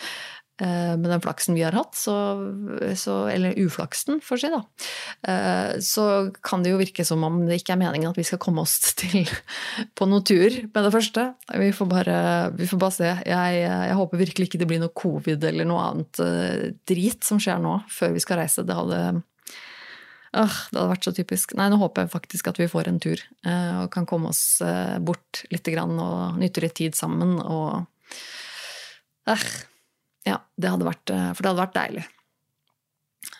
[0.57, 2.15] med den flaksen vi har hatt, så,
[2.97, 4.63] så, eller uflaksen, for å si, da,
[5.29, 6.07] eh, så
[6.45, 8.79] kan det jo virke som om det ikke er meningen at vi skal komme oss
[9.01, 9.29] til
[9.99, 11.29] på noen tur med det første.
[11.53, 12.19] Vi får bare,
[12.57, 13.13] vi får bare se.
[13.29, 17.41] Jeg, jeg, håper virkelig ikke det blir noe covid eller noe annet eh, drit som
[17.43, 18.65] skjer nå, før vi skal reise.
[18.67, 21.57] Det hadde, øh, det hadde vært så typisk.
[21.61, 24.63] Nei, nå håper jeg faktisk at vi får en tur og kan komme oss
[25.05, 27.85] bort litt grann og nyte litt tid sammen og
[29.29, 29.49] øh,
[30.57, 32.05] det hadde vært eh, For det hadde vært deilig.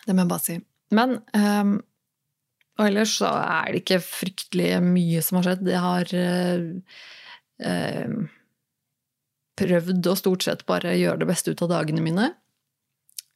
[0.05, 0.57] Det må jeg bare si.
[0.97, 1.77] Men um,
[2.77, 5.71] Og ellers så er det ikke fryktelig mye som har skjedd.
[5.71, 6.99] Jeg har uh,
[8.07, 8.27] um,
[9.57, 12.29] prøvd å stort sett bare gjøre det beste ut av dagene mine.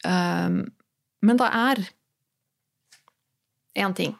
[0.06, 0.64] Um,
[1.22, 1.84] men det er
[3.82, 4.16] én ting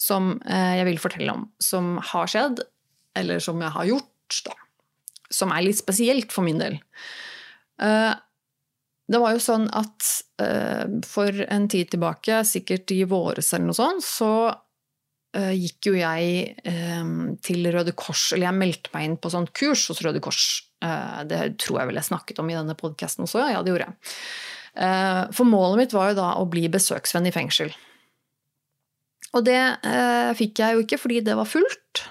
[0.00, 2.62] som uh, jeg vil fortelle om, som har skjedd,
[3.18, 4.54] eller som jeg har gjort, da.
[5.30, 6.80] Som er litt spesielt for min del.
[7.80, 8.12] Eh,
[9.10, 10.08] det var jo sånn at
[10.42, 15.96] uh, for en tid tilbake, sikkert i våres eller noe sånt, så uh, gikk jo
[15.98, 16.54] jeg
[17.00, 20.44] um, til Røde Kors, eller jeg meldte meg inn på sånt kurs hos Røde Kors.
[20.84, 23.90] Uh, det tror jeg vel jeg snakket om i denne podkasten også, ja det gjorde
[23.90, 24.14] jeg.
[25.34, 27.74] for målet mitt var jo da å bli besøksvenn i fengsel.
[29.34, 29.60] Og det
[30.38, 32.04] fikk jeg jo ikke fordi det var fullt.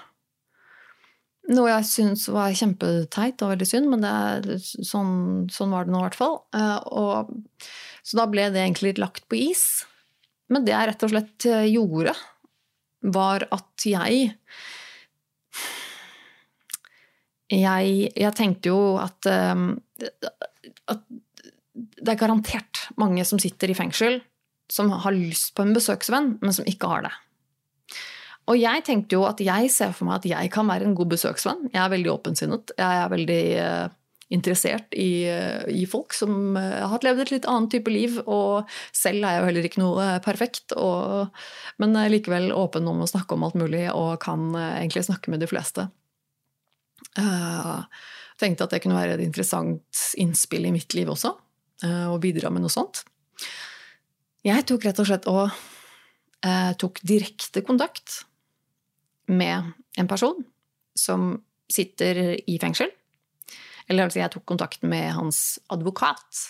[1.48, 6.02] Noe jeg syns var kjempeteit og veldig synd, men det, sånn, sånn, var det nå
[6.02, 6.36] i hvert fall.
[6.54, 7.30] Eh, og,
[8.04, 9.64] så da ble det egentlig lagt på is.
[10.52, 12.14] Men det jeg rett og slett eh, gjorde,
[13.16, 14.34] var at jeg
[17.50, 19.62] Jeg, jeg tenkte jo at, eh,
[20.92, 21.00] at
[21.74, 24.20] det er garantert mange som sitter i fengsel,
[24.70, 27.12] som har lyst på en besøksvenn, men som ikke har det.
[28.50, 31.12] Og jeg tenkte jo at jeg ser for meg at jeg kan være en god
[31.12, 31.68] besøksvenn.
[31.70, 32.72] Jeg er veldig åpensinnet.
[32.78, 33.92] Jeg er veldig uh,
[34.34, 38.16] interessert i, uh, i, folk som uh, har levd et litt annet type liv.
[38.26, 41.30] Og selv er jeg jo heller ikke noe perfekt, og,
[41.82, 45.50] men likevel åpen om å snakke om alt mulig og kan egentlig snakke med de
[45.50, 45.86] fleste.
[47.14, 51.32] Jeg tenkte at det kunne være et interessant innspill i mitt liv også,
[51.82, 53.02] å bidra med noe sånt.
[54.46, 55.54] Jeg tok rett og slett og
[56.80, 58.22] tok direkte kontakt
[59.30, 60.42] med en person
[60.98, 61.34] som
[61.70, 62.90] sitter i fengsel.
[63.90, 66.44] Eller altså, jeg tok kontakt med hans advokat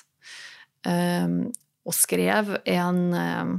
[0.86, 1.48] um,
[1.88, 3.54] og skrev en, um,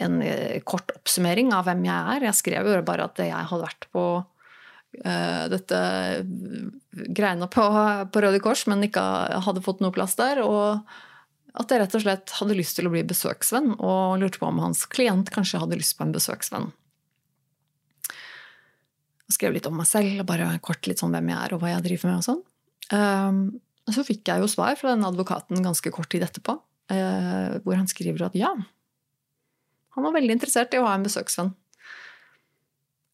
[0.00, 0.22] en,
[0.68, 2.28] kort oppsummering av hvem jeg er.
[2.30, 5.82] Jeg skrev jo bare at jeg hadde vært på uh, dette
[7.12, 7.68] greiene på,
[8.12, 9.04] på Røde Kors, men ikke
[9.44, 10.42] hadde fått noe plass der.
[10.44, 10.88] og
[11.58, 14.60] at jeg rett og slett hadde lyst til å bli besøksvenn, og lurte på om
[14.62, 16.68] hans klient kanskje hadde lyst på en besøksvenn
[19.28, 21.60] og skrev litt om meg selv, og bare kort litt sånn hvem jeg er og
[21.62, 22.20] hva jeg driver med.
[22.22, 22.42] og sånn.
[22.88, 23.40] Um,
[23.92, 27.88] så fikk jeg jo svar fra den advokaten ganske kort tid etterpå, uh, hvor han
[27.90, 28.54] skriver at ja,
[29.96, 31.52] han var veldig interessert i å ha en besøksvenn.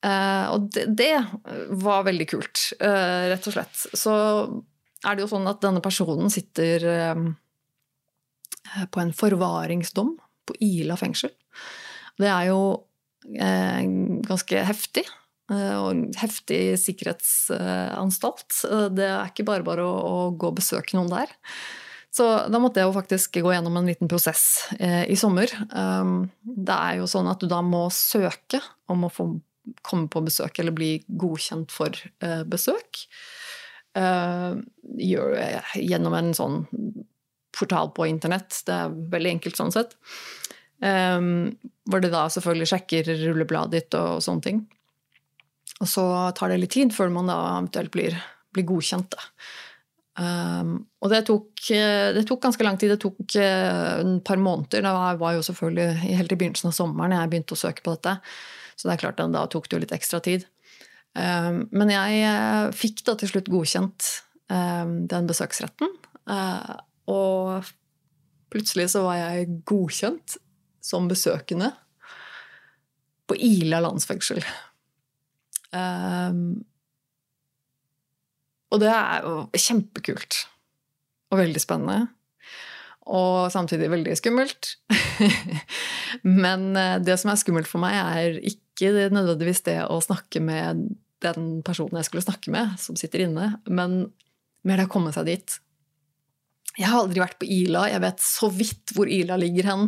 [0.05, 1.15] Uh, og det, det,
[1.83, 3.85] var veldig kult, uh, rett og slett.
[3.97, 4.15] Så
[5.05, 6.85] er det jo sånn at denne personen sitter
[8.91, 10.15] på en forvaringsdom
[10.49, 11.33] på Ila fengsel.
[12.17, 12.63] Det er jo
[14.25, 15.05] ganske heftig.
[15.53, 18.61] Eh, og en heftig sikkerhetsanstalt.
[18.69, 21.33] Eh, det er ikke bare bare å, å gå og besøke noen der.
[22.15, 24.45] Så da måtte jeg jo faktisk gå gjennom en liten prosess
[24.79, 25.51] eh, i sommer.
[25.75, 29.33] Um, det er jo sånn at du da må søke om å få
[29.83, 31.97] komme på besøk eller bli godkjent for
[32.45, 33.01] besøk.
[35.81, 36.59] gjennom en sånn
[37.57, 38.61] portal på internett.
[38.67, 39.97] Det er veldig enkelt sånn sett.
[40.85, 41.55] Um,
[41.89, 44.61] hvor de da selvfølgelig sjekker rullebladet ditt og sånne ting.
[45.83, 46.07] Og så
[46.39, 48.17] tar det litt tid før man da eventuelt blir,
[48.55, 49.17] blir godkjent.
[50.15, 51.49] Um, og det tok,
[52.15, 52.95] det tok, ganske lang tid.
[52.95, 54.85] Det tok et par måneder.
[54.87, 58.19] Det var jo selvfølgelig helt i begynnelsen av sommeren jeg begynte å søke på dette.
[58.79, 60.47] Så det er klart da tok det jo litt ekstra tid.
[61.15, 64.11] Um, men jeg uh, fikk da til slutt godkjent
[64.51, 65.93] um, den besøksretten.
[66.27, 66.75] Uh,
[67.11, 67.71] og
[68.51, 70.39] plutselig så var jeg godkjent
[70.85, 71.71] som besøkende
[73.31, 74.43] på Ila landsfengsel.
[75.75, 76.65] Um,
[78.75, 80.45] og det er jo kjempekult
[81.33, 82.09] og veldig spennende.
[83.05, 84.75] Og samtidig veldig skummelt.
[86.45, 90.87] Men eh, det som er skummelt for meg, er ikke nødvendigvis det å snakke med
[91.25, 93.95] den personen jeg skulle snakke med, som sitter inne, men
[94.67, 95.55] mer det å komme seg dit.
[96.75, 99.87] Jeg har aldri vært på Ila, jeg vet så vidt hvor Ila ligger hen.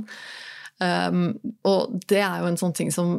[0.81, 1.27] Um,
[1.67, 3.19] og det er jo en sånn ting som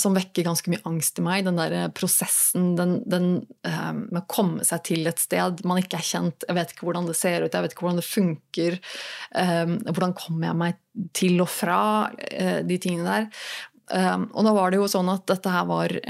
[0.00, 1.44] som vekker ganske mye angst i meg.
[1.46, 3.28] Den der prosessen den, den,
[3.66, 6.46] uh, med å komme seg til et sted man ikke er kjent.
[6.48, 8.78] Jeg vet ikke hvordan det ser ut, jeg vet ikke hvordan det funker.
[9.32, 10.82] Um, hvordan kommer jeg meg
[11.16, 11.80] til og fra
[12.12, 13.30] uh, de tingene der.
[13.86, 16.00] Um, og da var det jo sånn at dette her var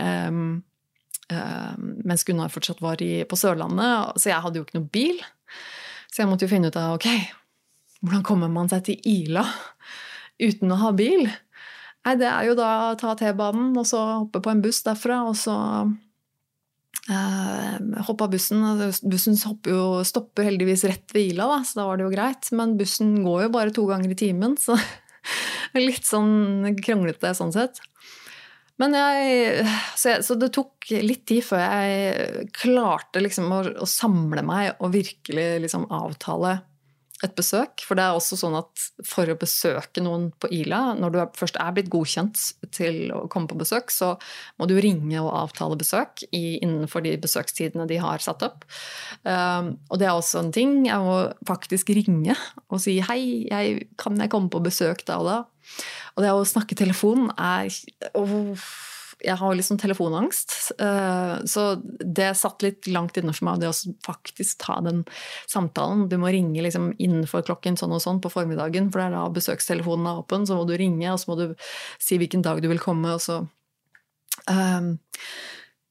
[1.26, 5.16] mens Gunnar fortsatt var i, på Sørlandet, så jeg hadde jo ikke noe bil.
[6.06, 7.08] Så jeg måtte jo finne ut av ok,
[7.98, 9.42] hvordan kommer man seg til Ila
[10.38, 11.26] uten å ha bil?
[12.06, 15.24] Nei, det er jo da å ta T-banen og så hoppe på en buss derfra,
[15.26, 15.56] og så
[17.10, 18.62] eh, hoppe av bussen.
[19.10, 19.34] Bussen
[19.66, 22.52] jo, stopper heldigvis rett ved Ila, da, så da var det jo greit.
[22.54, 24.78] Men bussen går jo bare to ganger i timen, så
[25.88, 27.82] litt sånn kronglete sånn sett.
[28.78, 29.66] Men jeg,
[29.96, 34.76] så, jeg, så, det tok litt tid før jeg klarte liksom å, å, samle meg
[34.84, 36.58] og virkelig liksom avtale
[37.24, 37.80] et besøk.
[37.86, 41.56] For det er også sånn at for å besøke noen på Ila, når du først
[41.62, 42.42] er blitt godkjent
[42.76, 44.14] til å komme på besøk, så
[44.60, 48.66] må du ringe og avtale besøk innenfor de besøkstidene de har satt opp.
[49.24, 50.78] Um, og det er også en ting.
[50.88, 52.36] Jeg må faktisk ringe
[52.68, 55.38] og si hei, jeg, kan jeg komme på besøk da og da?
[56.16, 57.68] Og det å snakke telefon er
[58.16, 58.68] oh,
[59.26, 60.54] jeg har liksom telefonangst.
[60.82, 61.64] Eh, så
[62.00, 65.02] det satt litt langt inne for meg, det å faktisk ta den
[65.50, 66.06] samtalen.
[66.10, 69.26] Du må ringe liksom innenfor klokken sånn og sånn på formiddagen, for det er da
[69.34, 70.46] besøkstelefonen er åpen.
[70.46, 71.46] Så må du ringe, og så må du
[72.02, 73.42] si hvilken dag du vil komme, og så
[74.46, 74.96] um,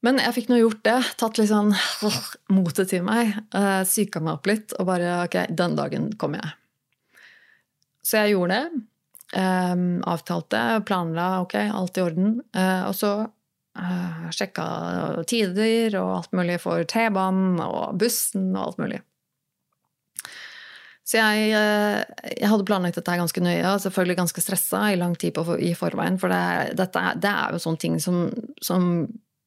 [0.04, 0.98] men jeg fikk nå gjort det.
[1.18, 1.72] Tatt litt sånn
[2.54, 3.32] motet til meg.
[3.50, 6.52] Uh, Psyka meg opp litt og bare Ok, den dagen kommer jeg.
[8.06, 8.84] Så jeg gjorde det.
[9.34, 12.36] Um, avtalte, planla, ok, alt i orden.
[12.54, 14.66] Uh, og så uh, sjekka
[15.26, 19.02] tider og alt mulig for T-banen og bussen og alt mulig.
[21.06, 25.14] Så jeg, uh, jeg, hadde planlagt dette ganske nøye og selvfølgelig ganske stressa i lang
[25.18, 26.18] tid på, i forveien.
[26.22, 28.28] For det, dette, det er jo sånne ting som,
[28.62, 29.06] som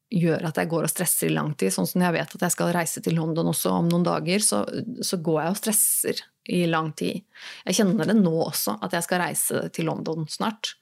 [0.10, 1.74] gjør at jeg går og stresser i lang tid.
[1.74, 4.64] Sånn som jeg vet at jeg skal reise til London også om noen dager, så,
[5.06, 7.24] så, går jeg og stresser i lang tid.
[7.68, 10.74] Jeg kjenner det nå også, at jeg skal reise til London snart.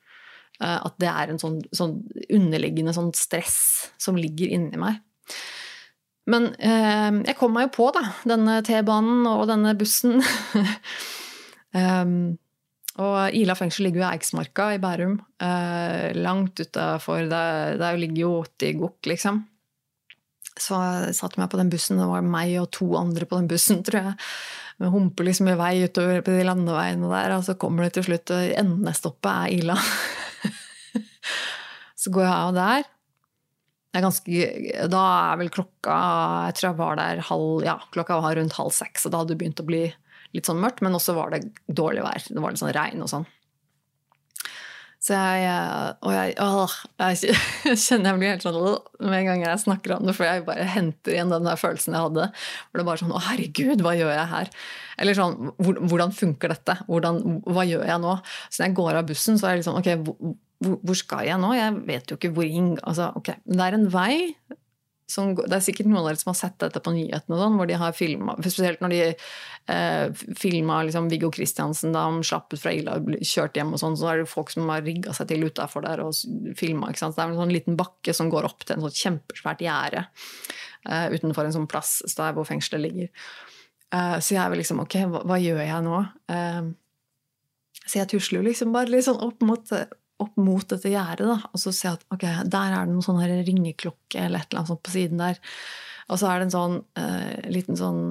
[0.61, 3.59] Eh, at det er en sånn, sånn underliggende sånn stress
[4.01, 5.01] som ligger inni meg.
[6.27, 10.19] Men eh, jeg kom meg jo på da, denne T-banen og denne bussen.
[11.75, 12.35] um,
[12.97, 15.19] Og Ila fengsel ligger jo i Eiksmarka i Bærum.
[15.37, 17.27] Eh, langt utafor.
[17.29, 19.43] Der, der ligger jo 80 gokk, liksom.
[20.57, 22.01] Så jeg satte meg på den bussen.
[22.01, 24.15] Det var meg og to andre på den bussen, tror jeg.
[24.77, 28.05] Vi humper liksom i vei utover på de landeveiene der, og så kommer det til
[28.11, 29.77] slutt og Endestoppet er Ila.
[32.01, 32.85] så går jeg av der.
[33.87, 34.49] Det er ganske,
[34.93, 35.95] da er vel klokka
[36.49, 39.33] Jeg tror jeg var der halv Ja, klokka var rundt halv seks, og da hadde
[39.33, 39.81] det begynt å bli
[40.35, 42.27] litt sånn mørkt, men også var det dårlig vær.
[42.27, 43.25] Det var litt sånn regn og sånn.
[45.07, 47.37] Så jeg eh, Og jeg, åh, jeg,
[47.85, 48.57] kjenner jeg blir helt sånn
[49.07, 51.95] med en gang jeg snakker om det, for jeg bare henter igjen den der følelsen
[51.95, 52.27] jeg hadde.
[52.33, 54.51] Hvor det bare sånn Å, herregud, hva gjør jeg her?
[54.97, 56.79] Eller sånn Hvordan funker dette?
[56.89, 58.17] Hvordan, hva gjør jeg nå?
[58.49, 61.39] Så når jeg går av bussen, så er jeg liksom Ok, hvor, hvor skal jeg
[61.41, 61.53] nå?
[61.55, 64.15] Jeg vet jo ikke hvor inn altså, ok, Det er en vei
[65.07, 67.69] som, det er sikkert noen av dere som har sett dette på nyhetene, sånn, hvor
[67.69, 72.59] de har filma Spesielt når de eh, filma liksom, Viggo Kristiansen da han slapp ut
[72.59, 75.29] fra Ila og kjørt hjem, og sånn, så er det folk som har rigga seg
[75.31, 76.11] til utafor der og
[76.59, 76.91] filma.
[76.91, 81.07] Det er en sånn liten bakke som går opp til en sånn kjempesvært gjerde eh,
[81.15, 83.13] utenfor en sånn plass der hvor fengselet ligger.
[83.95, 86.01] Eh, så jeg er vel liksom Ok, hva, hva gjør jeg nå?
[86.35, 86.67] Eh,
[87.85, 89.71] så jeg tusler jo liksom bare litt sånn opp mot
[90.23, 94.23] opp mot dette gjerdet, og så se at ok, der er det noen sånn ringeklokke
[94.23, 95.41] eller et eller annet sånt på siden der.
[96.07, 98.01] Og så er det en sånn uh, liten sånn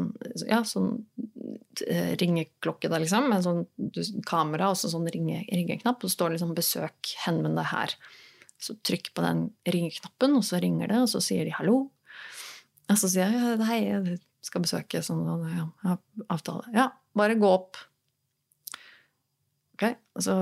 [0.44, 5.98] ja, sånn uh, ringeklokke der, liksom, med sånn du, kamera og så sånn ringe, ringeknapp,
[6.02, 7.96] og så står det liksom 'besøk, henvend her'.
[8.60, 11.88] Så trykk på den ringeknappen, og så ringer det, og så sier de 'hallo'.
[12.92, 15.96] Og så sier jeg 'hei, jeg skal besøke sånn, sånn ja,
[16.28, 16.68] avtale'.
[16.76, 17.80] Ja, bare gå opp.
[19.76, 20.36] Ok, og så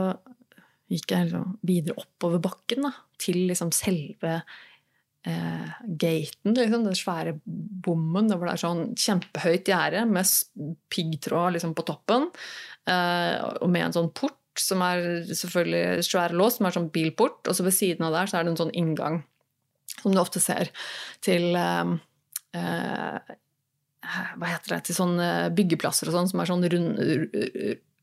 [0.93, 4.37] gikk jeg liksom videre oppover bakken da, til liksom selve
[5.25, 8.31] eh, gaten, liksom, den svære bommen.
[8.33, 10.33] hvor det er sånn kjempehøyt gjerde med
[10.93, 12.29] piggtråd liksom, på toppen.
[12.89, 17.41] Eh, og med en sånn port som er selvfølgelig svær lås, som er sånn bilport.
[17.49, 19.23] Og så ved siden av der så er det en sånn inngang
[19.95, 20.71] som du ofte ser
[21.25, 21.97] til eh,
[22.59, 23.41] eh
[24.05, 26.99] hva heter det, til sånne byggeplasser og sånn, som er sånn rund,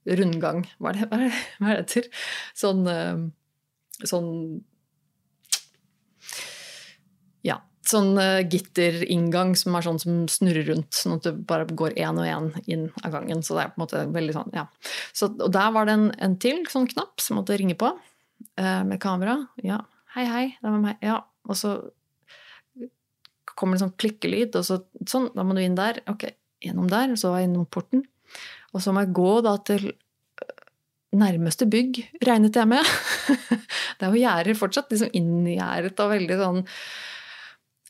[0.05, 2.09] rundgang Hva er det, hva er det, hva er det heter?
[2.57, 4.31] Sånn, eh, sånn
[7.47, 7.59] Ja.
[7.87, 12.19] Sånn uh, gitterinngang som er sånn som snurrer rundt, sånn at du bare går én
[12.21, 13.41] og én inn av gangen.
[13.41, 14.67] Så det er på en måte veldig sånn, ja.
[15.17, 18.83] Så, og der var det en, en til sånn knapp som måtte ringe på uh,
[18.87, 19.39] med kamera.
[19.65, 19.81] Ja,
[20.13, 21.01] hei, hei, det var meg.
[21.03, 21.17] Ja.
[21.49, 21.73] Og så
[23.57, 26.03] kommer det sånn klikkelyd, og så sånn, da må du inn der.
[26.11, 26.29] Ok,
[26.63, 27.13] gjennom der.
[27.19, 28.05] Så var innom porten.
[28.71, 30.53] Og så må jeg gå da til øh,
[31.19, 32.93] nærmeste bygg, regnet jeg med.
[33.97, 36.63] det er jo gjerder fortsatt, liksom inngjerdet og veldig sånn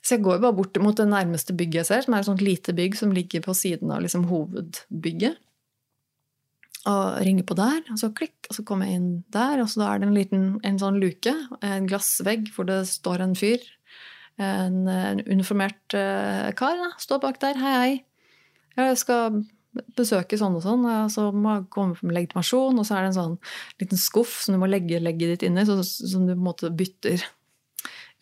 [0.01, 2.43] Så jeg går bare bort mot det nærmeste bygget jeg ser, som er et sånt
[2.45, 5.37] lite bygg som ligger på siden av liksom hovedbygget.
[6.89, 9.83] Og ringer på der, og så klikk, og så kommer jeg inn der, og så
[9.83, 13.61] da er det en liten en sånn luke, en glassvegg hvor det står en fyr.
[14.41, 17.59] En, en uniformert uh, kar da, står bak der.
[17.61, 17.91] Hei, hei.
[18.79, 19.43] Jeg skal
[19.97, 23.11] besøke sånn og sånn, og så må jeg komme med legitimasjon, og så er det
[23.11, 23.37] en sånn
[23.81, 27.23] liten skuff som du må legge legget ditt inni, som du på en måte bytter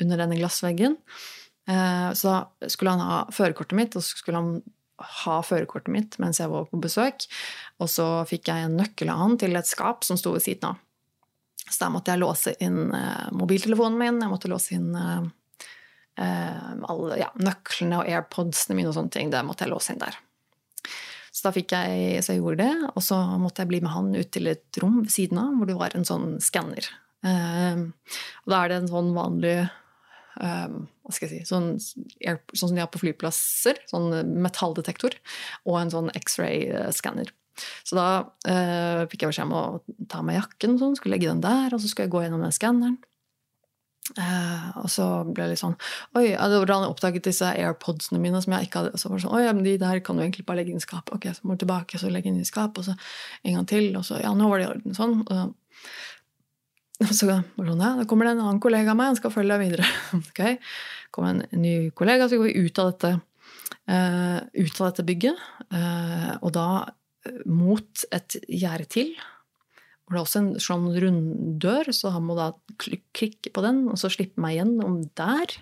[0.03, 0.97] under denne glassveggen.
[1.69, 4.53] Eh, så da skulle han ha førerkortet mitt, og så skulle han
[5.23, 7.25] ha førerkortet mitt mens jeg var på besøk.
[7.79, 10.73] Og så fikk jeg en nøkkel av han til et skap som sto ved siden
[10.73, 10.85] av.
[11.69, 15.27] Så der måtte jeg låse inn eh, mobiltelefonen min, jeg måtte låse inn eh,
[16.23, 19.29] eh, alle ja, nøklene og airpodsene mine og sånne ting.
[19.33, 20.17] Det måtte jeg låse inn der.
[21.31, 24.09] Så da fikk jeg, så jeg gjorde det, og så måtte jeg bli med han
[24.15, 26.89] ut til et rom ved siden av hvor det var en sånn skanner.
[27.27, 27.85] Eh,
[28.45, 29.59] og da er det en sånn vanlig
[30.39, 33.81] Um, hva skal jeg si, sånn, sånn, som de har på flyplasser.
[33.89, 34.07] Sånn
[34.39, 35.17] metalldetektor.
[35.67, 37.33] Og en sånn X-ray-skanner.
[37.83, 41.43] Så da uh, fikk jeg beskjed om å ta meg jakken, sånn, skulle legge den
[41.43, 42.95] der, og så skulle jeg gå gjennom den skanneren.
[44.17, 45.75] Uh, og så ble jeg litt sånn
[46.17, 48.41] Oi, det var da jeg oppdaget disse airpodsene mine.
[48.41, 50.45] som jeg ikke hadde, så var det sånn, Oi, men de der kan du egentlig
[50.47, 51.13] bare legge inn i skapet.
[51.15, 52.95] Ok, så må du tilbake, så legge inn i skapet, og så
[53.43, 53.89] en gang til.
[53.99, 54.97] Og så ja, nå var det i orden.
[54.97, 55.17] Sånn.
[55.25, 59.19] Og så var det sånn, ja, da kommer det en annen kollega av meg, han
[59.19, 59.89] skal følge deg videre.
[60.19, 60.71] ok,
[61.15, 63.13] kommer en ny kollega, så går vi ut av dette,
[63.93, 65.45] uh, ut av dette bygget.
[65.69, 66.69] Uh, og da
[67.45, 69.13] mot et gjerde til.
[70.09, 72.47] Hvor det er også en sånn runddør, så han må da
[72.81, 75.53] klikke på den, og så slippe meg gjennom der.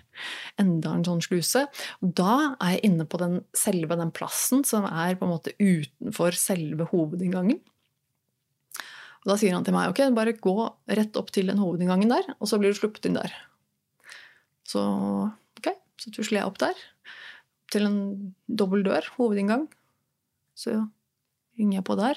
[0.56, 1.66] Enda en sånn sluse.
[2.00, 5.52] Og da er jeg inne på den, selve den plassen som er på en måte
[5.60, 7.60] utenfor selve hovedinngangen.
[9.20, 10.56] Og da sier han til meg ok, bare gå
[10.96, 13.34] rett opp til den hovedinngangen der, og så blir du sluppet inn der.
[14.64, 14.80] Så
[15.60, 16.80] ok, så tusler jeg opp der,
[17.68, 18.00] til en
[18.48, 19.68] dobbel dør, hovedinngang.
[20.56, 20.78] Så
[21.60, 22.16] ringer jeg på der,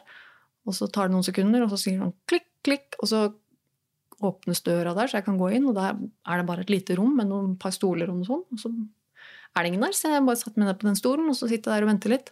[0.68, 3.22] og så tar det noen sekunder, og så sier han klikk, klikk, og så
[4.22, 6.98] åpnes døra der, så jeg kan gå inn, og der er det bare et lite
[7.00, 8.48] rom med noen par stoler og noe sånt.
[8.54, 11.30] Og så er det ingen der, så jeg bare satt meg ned på den stolen,
[11.32, 12.32] og så sitter jeg der og venter litt.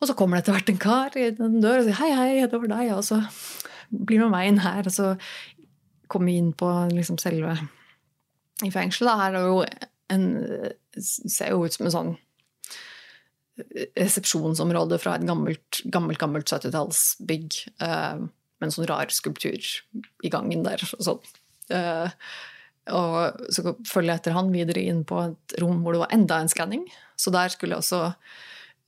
[0.00, 2.46] Og så kommer det etter hvert en kar i den døra og sier 'hei, hei,
[2.48, 3.20] det var deg', og så
[3.90, 5.14] blir med meg inn her, og så
[6.08, 7.54] kommer vi inn på liksom selve
[8.64, 9.64] I fengselet her er jo
[10.10, 10.24] en
[11.00, 12.16] Ser jo ut som en sånn
[13.98, 18.22] resepsjonsområde fra et gammelt, gammelt, gammelt 70-tallsbygg uh,
[18.60, 21.34] med en sånn rar skulptur i gangen der og sånn.
[21.70, 22.08] Uh,
[22.90, 26.40] og så følger jeg etter han videre inn på et rom hvor det var enda
[26.40, 26.86] en skanning.
[27.20, 28.02] Så der skulle jeg også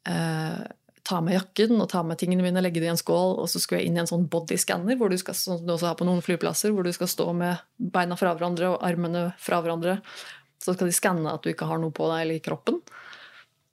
[0.09, 0.63] uh,
[1.07, 3.61] ta med jakken og ta med tingene mine, legge det i en skål, og så
[3.63, 4.97] skulle jeg inn i en sånn bodyscanner,
[5.35, 7.63] sånn du også har på noen flyplasser, hvor du skal stå med
[7.93, 9.99] beina fra hverandre og armene fra hverandre.
[10.63, 12.79] Så skal de skanne at du ikke har noe på deg eller i kroppen.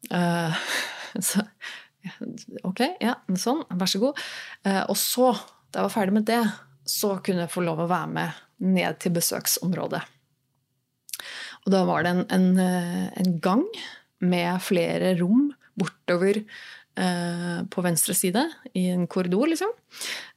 [0.08, 0.56] Uh,
[1.30, 1.44] så
[2.66, 4.24] ok, ja, sånn, vær så god.
[4.68, 5.34] Uh, og så,
[5.70, 6.42] da jeg var ferdig med det,
[6.90, 8.42] så kunne jeg få lov å være med
[8.80, 10.02] ned til besøksområdet.
[11.66, 13.62] Og da var det en, en, eh, en gang
[14.24, 16.42] med flere rom bortover
[17.00, 18.42] Eh, på venstre side,
[18.76, 19.70] i en korridor, liksom.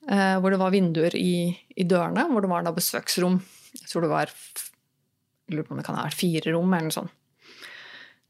[0.08, 3.40] Eh, hvor det var vinduer i, i, dørene, hvor det var da besøksrom.
[3.80, 6.86] Jeg tror det var jeg lurer på om det kan ha vært fire rom, eller
[6.86, 7.16] noe sånt.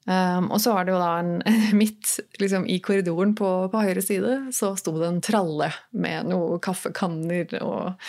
[0.03, 1.37] Um, og så var det jo da en,
[1.81, 6.59] midt liksom, i korridoren på, på, høyre side så sto det en tralle med noen
[6.63, 8.09] kaffekanner og,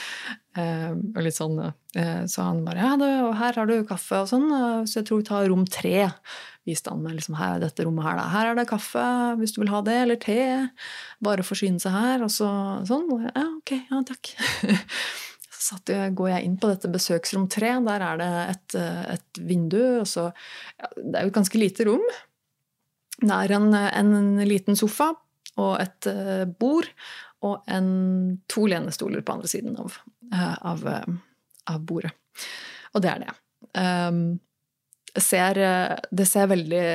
[0.57, 1.59] um, og litt sånn.
[1.93, 3.11] Uh, så han bare ja, det,
[3.43, 6.09] her har du kaffe og sånn, uh, så jeg tror vi tar rom tre
[6.67, 8.29] viste han meg liksom, her, dette rommet her, da.
[8.31, 9.03] Her er det kaffe
[9.39, 10.39] hvis du vil ha det, eller te.
[11.23, 12.23] Bare forsyne seg her.
[12.23, 12.47] Og så
[12.87, 13.09] sånn.
[13.27, 14.31] Ja, ok, ja, takk.
[15.63, 17.71] så jeg, går jeg inn på dette besøksrom tre.
[17.85, 18.77] Der er det et,
[19.15, 19.81] et vindu.
[20.09, 20.27] Så,
[20.79, 22.03] ja, det er jo et ganske lite rom.
[23.21, 25.13] Det er en, en liten sofa
[25.61, 26.89] og et uh, bord
[27.45, 27.87] og en,
[28.51, 29.95] to lenestoler på andre siden av,
[30.33, 30.83] av,
[31.69, 32.13] av bordet.
[32.93, 33.33] Og det er det.
[33.77, 34.21] Um,
[35.19, 36.85] ser, eh, det ser veldig,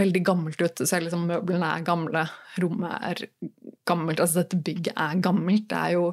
[0.00, 0.74] veldig gammelt ut.
[0.80, 2.24] Det ser liksom Møblene er gamle,
[2.62, 3.22] rommet er
[3.86, 4.22] gammelt.
[4.22, 5.68] Altså dette bygget er gammelt.
[5.70, 6.08] Det er jo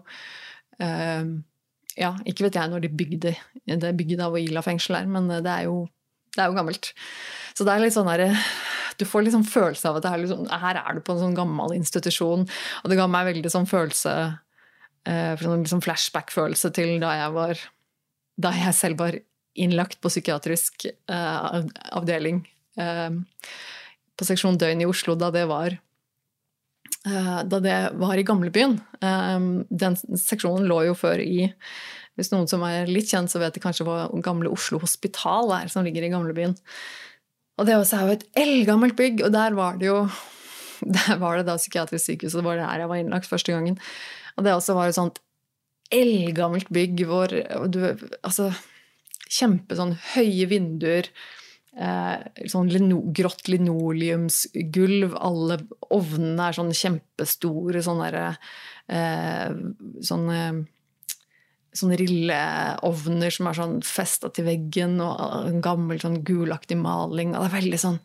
[0.84, 1.34] uh,
[1.99, 3.33] Ja, ikke vet jeg når de bygde
[3.65, 5.83] det bygget av Ila fengsel her, men det er, jo,
[6.33, 6.91] det er jo gammelt.
[7.53, 8.25] Så det er litt sånn her,
[8.97, 11.75] du får liksom følelse av at er liksom, her er du på en sånn gammel
[11.77, 12.47] institusjon.
[12.81, 14.15] Og det ga meg veldig sånn følelse
[15.09, 17.63] eh, liksom flashback-følelse til da jeg var
[18.43, 19.19] Da jeg selv var
[19.53, 22.39] innlagt på psykiatrisk avdeling
[22.73, 25.75] på seksjon døgn i Oslo da det var
[27.03, 28.77] da det var i gamlebyen.
[29.01, 31.49] den seksjonen lå jo før i
[32.15, 35.71] Hvis noen som er litt kjent, så vet de kanskje hva gamle Oslo Hospital er,
[35.73, 36.53] som ligger i gamlebyen.
[37.57, 39.97] Og det er jo et eldgammelt bygg, og der var det jo
[40.97, 43.79] der var det da psykiatrisk sykehus, og det var der jeg var innlagt første gangen.
[44.37, 45.19] Og det også var et sånt
[45.93, 47.33] eldgammelt bygg hvor
[47.69, 47.81] du
[48.23, 48.51] Altså
[49.33, 51.07] kjempe sånn høye vinduer.
[51.74, 55.15] Eh, sånn lino, grått linoleumsgulv.
[55.17, 55.57] Alle
[55.93, 58.28] ovnene er sånn kjempestore sånn derre
[58.93, 59.49] eh,
[60.05, 60.43] sånne,
[61.74, 67.34] sånne rilleovner som er sånn festa til veggen, og en gammel sånn gulaktig maling.
[67.34, 68.01] Og det er veldig sånn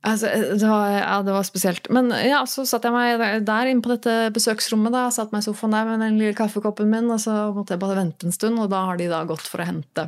[0.00, 1.90] Altså, det, var, ja, det var spesielt.
[1.92, 4.94] Men ja, så satt jeg meg der inne på dette besøksrommet.
[4.94, 7.82] da, Satt meg i sofaen der med den lille kaffekoppen min, og så måtte jeg
[7.82, 8.56] bare vente en stund.
[8.64, 10.06] Og da har de da gått for å hente,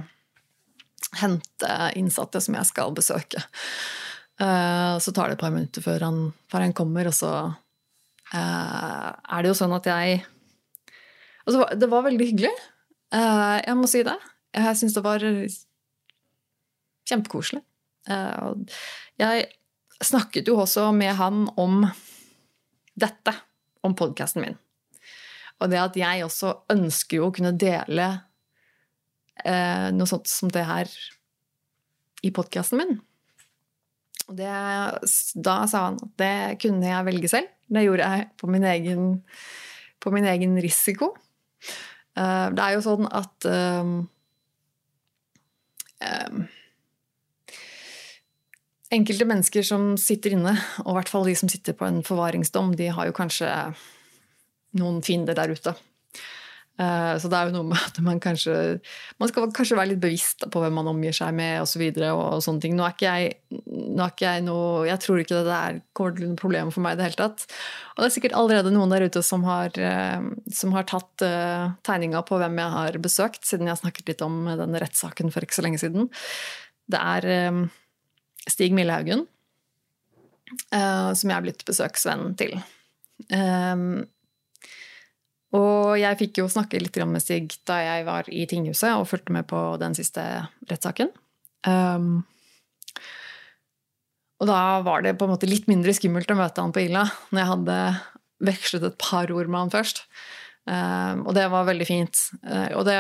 [1.20, 3.42] hente innsatte som jeg skal besøke.
[4.40, 9.08] Uh, så tar det et par minutter før han, før han kommer, og så uh,
[9.12, 10.22] er det jo sånn at jeg
[11.44, 12.54] altså, Det var veldig hyggelig.
[13.12, 14.16] Uh, jeg må si det.
[14.56, 15.22] Jeg syns det var
[17.08, 17.62] kjempekoselig.
[19.22, 19.44] Jeg
[20.02, 21.86] snakket jo også med han om
[22.98, 23.32] dette,
[23.86, 24.58] om podkasten min.
[25.62, 28.08] Og det at jeg også ønsker jo å kunne dele
[29.48, 30.90] eh, noe sånt som det her
[32.22, 33.00] i podkasten min.
[34.32, 34.48] Det,
[35.34, 37.50] da sa han at det kunne jeg velge selv.
[37.72, 39.12] Det gjorde jeg på min egen,
[40.00, 41.12] på min egen risiko.
[42.16, 43.92] Eh, det er jo sånn at eh,
[46.28, 46.42] um,
[48.92, 52.74] enkelte mennesker som sitter inne, og i hvert fall de som sitter på en forvaringsdom,
[52.76, 53.48] de har jo kanskje
[54.78, 55.74] noen fiender der ute.
[56.80, 58.52] Eh, så det er jo noe med at man kanskje
[59.20, 61.82] Man skal kanskje være litt bevisst på hvem man omgir seg med osv.
[61.84, 62.76] Og, så og, og sånne ting.
[62.78, 63.34] Nå er ikke jeg,
[63.68, 66.84] nå er ikke jeg noe Jeg tror ikke det der kommer til noe problem for
[66.84, 67.44] meg i det hele tatt.
[67.92, 71.74] Og det er sikkert allerede noen der ute som har, eh, som har tatt uh,
[71.84, 75.58] tegninga på hvem jeg har besøkt, siden jeg snakket litt om den rettssaken for ikke
[75.58, 76.08] så lenge siden.
[76.92, 77.68] Det er
[78.50, 79.22] Stig Millehaugen,
[80.72, 82.56] som jeg er blitt besøksvenn til.
[85.56, 89.34] Og jeg fikk jo snakke litt med Stig da jeg var i tinghuset og fulgte
[89.36, 90.24] med på den siste
[90.70, 91.12] rettssaken.
[91.68, 92.22] Um,
[94.42, 97.04] og da var det på en måte litt mindre skummelt å møte han på Ila
[97.30, 97.76] når jeg hadde
[98.42, 100.02] vekslet et par ord med han først.
[100.62, 102.18] Um, og det var veldig fint.
[102.46, 102.96] Uh, og det,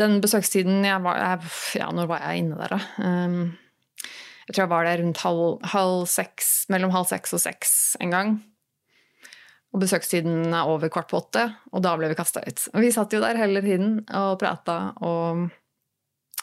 [0.00, 1.50] den besøkstiden jeg var jeg,
[1.82, 2.80] Ja, når var jeg inne der, da?
[3.04, 3.40] Um,
[4.46, 8.14] jeg tror jeg var der rundt halv, halv seks, mellom halv seks og seks en
[8.14, 8.32] gang.
[9.70, 12.62] Og besøkstiden er over kvart på åtte, og da ble vi kasta ut.
[12.74, 15.46] Og vi satt jo der hele tiden og prata, og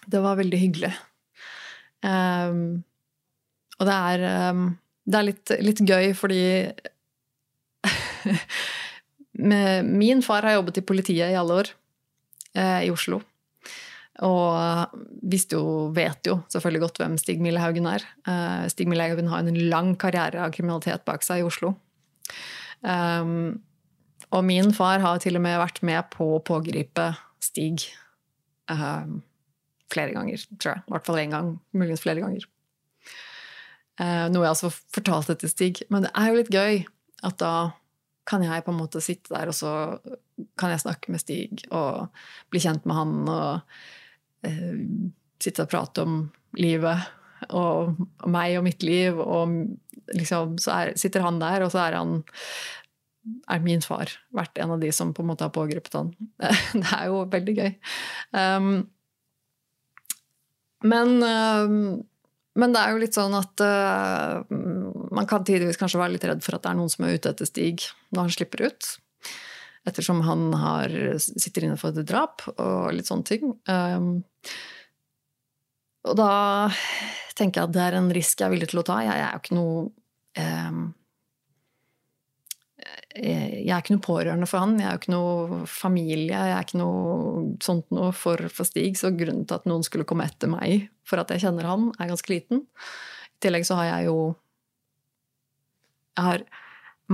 [0.08, 0.94] det var veldig hyggelig.
[2.06, 2.84] Um,
[3.78, 4.68] og det er, um,
[5.08, 6.44] det er litt, litt, gøy fordi
[9.38, 11.72] Min far har jobbet i politiet i alle år,
[12.58, 13.20] uh, i Oslo.
[14.26, 14.96] Og
[15.30, 18.06] visste jo, vet jo selvfølgelig godt hvem Stig Millehaugen er.
[18.26, 21.76] Uh, Stig Millehaugen har en lang karriere av kriminalitet bak seg i Oslo.
[22.82, 23.62] Um,
[24.34, 27.10] og min far har til og med vært med på å pågripe
[27.44, 27.86] Stig
[28.72, 29.22] um,
[29.94, 30.84] flere ganger, tror jeg.
[30.84, 32.48] I hvert fall én gang, muligens flere ganger.
[33.98, 35.84] Uh, noe jeg også fortalte til Stig.
[35.94, 36.82] Men det er jo litt gøy
[37.28, 37.54] at da
[38.28, 39.72] kan jeg på en måte sitte der, og så
[40.60, 42.10] kan jeg snakke med Stig og
[42.52, 43.16] bli kjent med han.
[43.32, 46.20] og uh, sitte og prate om
[46.58, 47.14] livet
[47.50, 49.54] og, meg og mitt liv, og
[50.16, 52.20] liksom så er, sitter han der, og så er han
[53.52, 56.14] er min far vært en av de som på en måte har pågrepet han.
[56.82, 57.74] Det er jo veldig gøy.
[58.32, 58.70] Um,
[60.88, 61.98] men, um,
[62.56, 66.44] men, det er jo litt sånn at uh, man kan tidvis kanskje være litt redd
[66.46, 68.92] for at det er noen som er ute etter Stig når han slipper ut
[69.88, 73.54] ettersom han har, sitter inne for et drap og litt sånne ting.
[73.72, 74.18] Um,
[76.08, 76.32] og da
[77.38, 79.02] tenker jeg at det er en risk jeg er villig til å ta.
[79.06, 79.82] Jeg, er jo ikke noe
[80.40, 80.80] eh,
[83.18, 86.66] jeg er ikke noe pårørende for han, jeg er jo ikke noe familie, jeg er
[86.66, 90.52] ikke noe sånt noe for, for, Stig, så grunnen til at noen skulle komme etter
[90.52, 92.62] meg for at jeg kjenner han, er ganske liten.
[93.38, 94.20] I tillegg så har jeg jo
[96.18, 96.46] Jeg har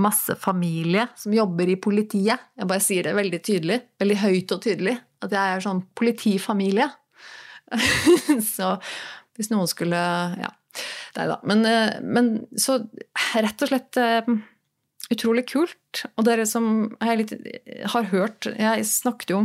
[0.00, 2.40] masse familie som jobber i politiet.
[2.56, 6.88] Jeg bare sier det veldig tydelig, veldig høyt og tydelig, at jeg er sånn politifamilie.
[8.56, 8.76] så
[9.38, 10.02] hvis noen skulle
[10.40, 10.52] Ja.
[11.14, 11.36] Nei da.
[11.46, 12.80] Men, eh, men, så
[13.38, 14.26] rett og slett eh,
[15.14, 16.00] utrolig kult.
[16.18, 17.30] Og dere som litt,
[17.92, 19.44] har hørt Jeg snakket jo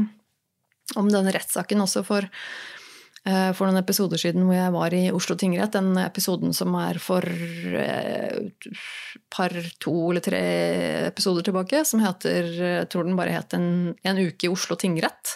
[0.97, 2.25] om denne rettssaken også for
[3.27, 5.75] Eh, for noen episoder siden hvor jeg var i Oslo tingrett.
[5.75, 8.69] Den episoden som er for et
[9.33, 10.41] par, to eller tre
[11.09, 15.35] episoder tilbake, som heter Jeg tror den bare het En, en uke i Oslo tingrett.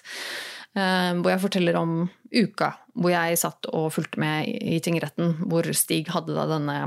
[0.73, 1.97] Eh, hvor jeg forteller om
[2.33, 5.35] uka hvor jeg satt og fulgte med i tingretten.
[5.49, 6.77] Hvor Stig hadde da denne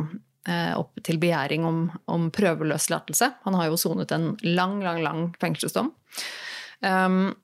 [0.78, 3.32] opp til begjæring om, om prøveløslatelse.
[3.42, 5.88] Han har jo sonet en lang, lang, lang fengselsdom.
[6.86, 7.34] Um,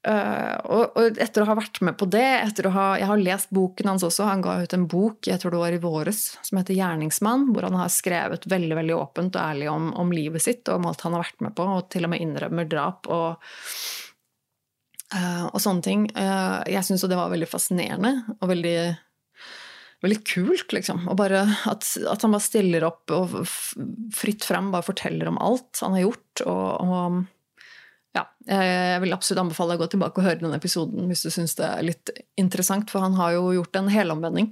[0.00, 2.24] Uh, og, etter å ha vært med på det,
[2.72, 5.60] ha, jeg har lest boken hans også, han ga ut en bok jeg tror det
[5.60, 9.68] var i våres, som heter 'Gjerningsmann', hvor han har skrevet veldig veldig åpent og ærlig
[9.68, 12.14] om, om, livet sitt og om alt han har vært med på, og til og
[12.14, 13.52] med innrømmer drap og,
[15.50, 16.06] og sånne ting.
[16.14, 18.76] Uh, jeg syns jo det var veldig fascinerende og veldig
[20.00, 21.02] veldig kult, liksom.
[21.12, 23.34] Og bare at, at, han bare stiller opp og
[24.16, 26.44] fritt frem bare forteller om alt han har gjort.
[26.46, 31.10] Og, og ja, jeg vil absolutt anbefale deg å gå tilbake og høre den episoden
[31.10, 34.48] hvis du syns det er litt interessant, for han har jo gjort en helomvending.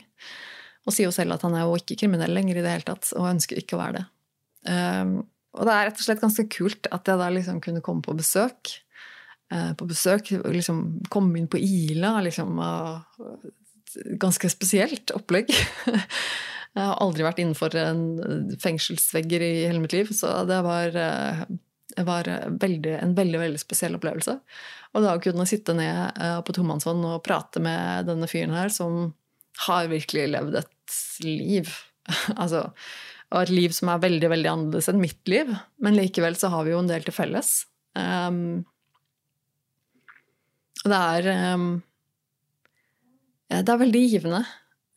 [0.88, 3.11] Og sier jo selv at han er jo ikke kriminell lenger i det hele tatt,
[3.16, 4.06] og ønsker ikke å være det.
[5.59, 8.16] Og det er rett og slett ganske kult at jeg da liksom kunne komme på
[8.16, 8.76] besøk.
[9.53, 10.82] Uh, på besøk, liksom
[11.12, 12.59] kom inn på Ila, liksom.
[14.20, 15.53] Ganske spesielt opplegg.
[16.76, 21.46] jeg har aldri vært innenfor en fengselsvegger i hele mitt liv, så det var uh,
[22.05, 22.28] var
[22.61, 24.36] veldig, en veldig veldig spesiell opplevelse.
[24.94, 28.72] Og da å kunne sitte ned eh, på tomannshånd og prate med denne fyren her,
[28.72, 29.12] som
[29.66, 31.70] har virkelig levd et liv
[32.40, 32.68] altså,
[33.32, 35.51] Og et liv som er veldig veldig annerledes enn mitt liv,
[35.84, 37.66] men likevel så har vi jo en del til felles.
[37.99, 38.62] Um,
[40.85, 41.68] og det er um,
[43.49, 44.45] Det er veldig givende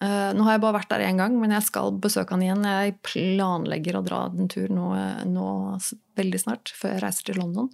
[0.02, 2.64] Uh, nå har jeg bare vært der én gang, men jeg skal besøke han igjen.
[2.66, 4.88] Jeg planlegger å dra en tur nå,
[5.30, 5.50] nå,
[6.18, 7.70] veldig snart, før jeg reiser til London.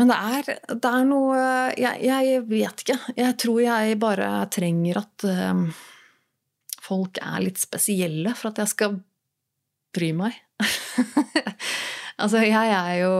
[0.00, 1.36] Men det er, det er noe
[1.76, 2.96] jeg, jeg, vet ikke.
[3.18, 5.66] Jeg tror jeg bare trenger at um,
[6.80, 8.96] folk er litt spesielle for at jeg skal
[9.92, 10.40] bry meg.
[12.22, 13.12] altså, jeg er jo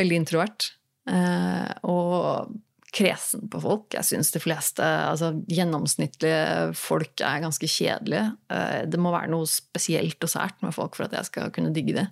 [0.00, 0.72] veldig introvert.
[1.08, 2.50] Uh, og
[2.94, 3.88] kresen på folk.
[3.94, 8.32] Jeg syns de fleste, altså gjennomsnittlige folk, er ganske kjedelige.
[8.50, 11.70] Eh, det må være noe spesielt og sært med folk for at jeg skal kunne
[11.74, 12.08] digge det.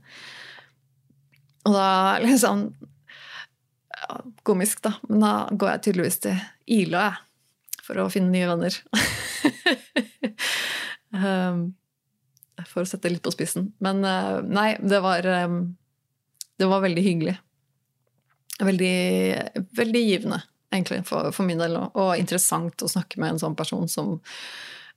[1.67, 1.89] Og da
[2.23, 2.69] liksom
[3.99, 6.39] ja, Komisk, da, men da går jeg tydeligvis til
[6.79, 8.79] Ila, jeg, for å finne nye venner.
[11.09, 11.71] Um,
[12.69, 13.71] for å sette det litt på spissen.
[13.81, 15.55] Men eh, nei, det var um,
[16.61, 17.35] Det var veldig hyggelig.
[18.59, 18.95] Veldig,
[19.79, 20.41] veldig givende
[20.73, 21.77] egentlig, for, for min del.
[21.79, 24.17] Og interessant å snakke med en sånn person som,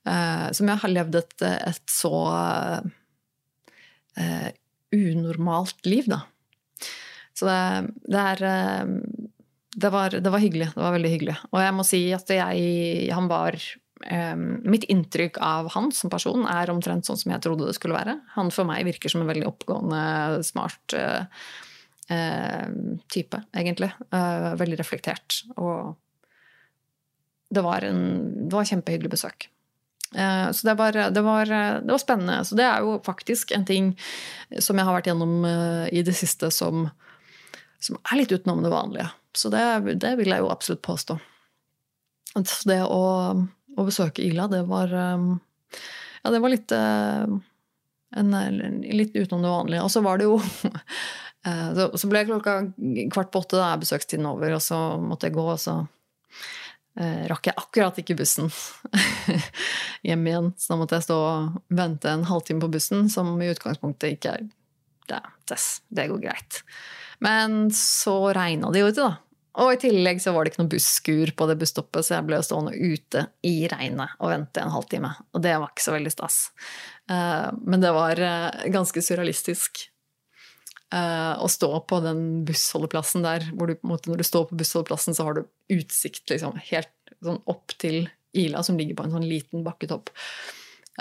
[0.08, 2.16] eh, som jeg har levd et, et så
[4.18, 4.50] eh,
[4.92, 6.24] unormalt liv, da.
[7.38, 7.62] Så det,
[8.12, 8.96] det er eh,
[9.76, 10.74] det var, det var, hyggelig.
[10.76, 11.38] Det var veldig hyggelig.
[11.52, 16.44] Og jeg må si at jeg Han var eh, Mitt inntrykk av han som person
[16.50, 18.18] er omtrent sånn som jeg trodde det skulle være.
[18.36, 20.04] Han for meg virker som en veldig oppgående,
[20.48, 21.24] smart eh,
[22.10, 23.92] type, egentlig.
[24.12, 25.42] Eh, veldig reflektert.
[25.56, 25.96] Og
[27.52, 28.02] det var, en,
[28.48, 29.48] det var kjempehyggelig besøk.
[30.16, 32.42] Eh, så det var, det, var, det var, spennende.
[32.46, 33.94] Så det er jo faktisk en ting
[34.60, 36.90] som jeg har vært gjennom eh, i det siste som,
[37.80, 39.10] som er litt utenom det vanlige.
[39.36, 39.64] Så det,
[40.04, 41.20] det vil jeg jo absolutt påstå.
[42.36, 43.02] Så det å,
[43.76, 45.26] å besøke Ila, det var eh,
[46.22, 48.34] Ja, det var litt en,
[48.84, 49.84] litt utenom det vanlige.
[49.84, 50.80] Og så var det jo Eh,
[51.44, 52.56] så, så ble klokka
[53.14, 55.80] kvart på åtte, da er besøkstiden over, og så måtte jeg gå, og så
[57.00, 58.52] eh, rakk jeg akkurat ikke bussen
[60.08, 60.52] hjem igjen.
[60.58, 64.36] Så da måtte jeg stå og vente en halvtime på bussen, som i utgangspunktet ikke
[64.38, 64.48] er
[65.12, 65.58] det,
[65.90, 66.62] det går greit.
[67.20, 69.18] Men så regna det jo ute, da.
[69.60, 72.38] Og i tillegg så var det ikke noe busskur på det busstoppet, så jeg ble
[72.46, 75.12] stående ute i regnet og vente en halvtime.
[75.36, 76.38] Og det var ikke så veldig stas.
[77.12, 79.84] Eh, men det var eh, ganske surrealistisk
[80.92, 85.38] å stå på den bussholdeplassen der, hvor du, når du står på bussholdeplassen, så har
[85.38, 86.92] du utsikt liksom, helt
[87.24, 90.12] sånn opp til Ila, som ligger på en sånn liten bakketopp.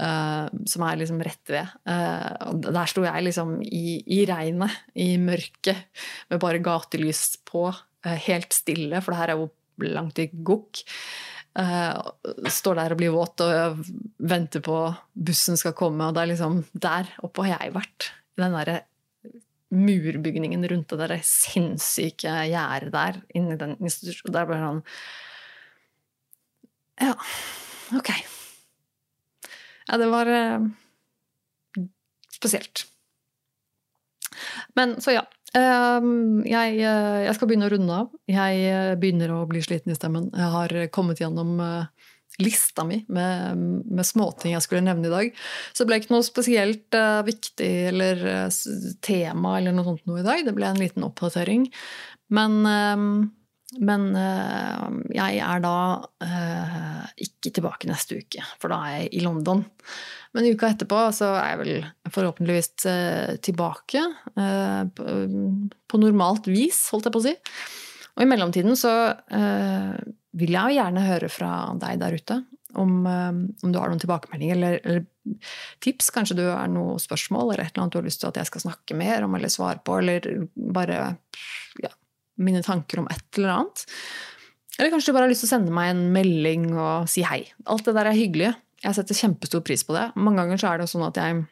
[0.01, 1.71] Uh, som er liksom rett ved.
[1.89, 5.89] Uh, der sto jeg liksom i, i regnet, i mørket,
[6.31, 7.69] med bare gatelys på,
[8.01, 9.51] helt stille, for det her er jo
[9.93, 10.81] langt i gokk.
[12.49, 13.83] står der og blir våt og
[14.25, 14.79] venter på
[15.13, 18.09] bussen skal komme, og det er liksom Der oppe har jeg vært.
[18.41, 18.79] Den derre
[19.71, 24.35] murbygningen rundt det der sinnssyke gjerdet der inni den institusjonen.
[24.35, 24.85] Det er bare sånn
[27.01, 27.15] Ja,
[27.97, 28.11] ok.
[29.89, 30.67] Ja, det var eh,
[32.35, 32.85] spesielt.
[34.79, 35.25] Men så ja.
[35.57, 36.05] Eh,
[36.47, 38.13] jeg, eh, jeg, skal begynne å runde av.
[38.31, 40.29] Jeg eh, begynner å bli sliten i stemmen.
[40.31, 43.59] Jeg har kommet gjennom eh, lista mi med,
[43.91, 45.35] med småting jeg skulle nevne i dag.
[45.73, 48.63] Så det ble ikke noe spesielt uh, viktig eller uh,
[49.05, 50.47] tema eller noe sånt noe i dag.
[50.47, 51.69] Det ble en liten oppdatering.
[52.37, 53.29] Men, uh,
[53.79, 54.07] men
[55.15, 55.75] jeg er da
[57.23, 59.63] ikke tilbake neste uke, for da er jeg i London.
[60.35, 62.73] Men uka etterpå så er jeg vel forhåpentligvis
[63.47, 64.03] tilbake
[64.35, 67.37] på normalt vis, holdt jeg på å si.
[68.17, 68.93] Og i mellomtiden så
[69.31, 71.51] vil jeg jo gjerne høre fra
[71.81, 72.39] deg der ute
[72.79, 75.07] om, eh, om du har noen tilbakemeldinger eller, eller,
[75.85, 76.11] tips.
[76.15, 78.51] Kanskje du har noen spørsmål eller et eller annet du har lyst til at jeg
[78.51, 80.27] skal snakke mer om eller svare på, eller
[80.75, 80.99] bare
[81.83, 81.93] ja,
[82.41, 83.85] mine tanker om et eller annet.
[84.79, 87.43] Eller kanskje du bare har lyst til å sende meg en melding og si hei.
[87.71, 88.55] Alt det der er hyggelig.
[88.81, 90.07] jeg setter kjempestor pris på det.
[90.17, 91.43] Mange ganger så er det sånn at jeg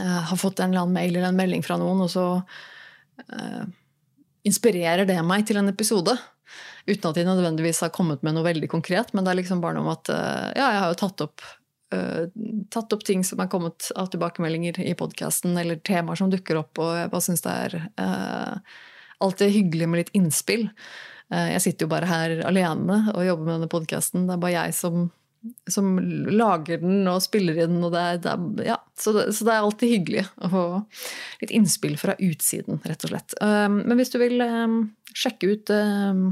[0.00, 2.26] uh, har fått en eller annen mail eller en melding fra noen, og så
[4.46, 6.14] inspirerer det meg til en episode.
[6.86, 9.78] Uten at de nødvendigvis har kommet med noe veldig konkret, men det er liksom bare
[9.78, 11.46] noe om at uh, ja, jeg har jo tatt opp,
[12.74, 16.80] tatt opp ting som er kommet av tilbakemeldinger i podkasten, eller temaer som dukker opp,
[16.82, 17.76] og jeg bare syns det er
[19.22, 20.64] alltid hyggelig med litt innspill.
[21.30, 24.26] Jeg sitter jo bare her alene og jobber med denne podkasten.
[24.26, 25.06] Det er bare jeg som
[25.70, 25.96] som
[26.30, 27.82] lager den og spiller i den.
[27.84, 30.64] Og det det ja, så, det, så, det, er alltid hyggelig å få
[31.42, 33.36] litt innspill fra utsiden, rett og slett.
[33.42, 34.80] Um, men hvis du vil um,
[35.14, 36.26] sjekke ut um,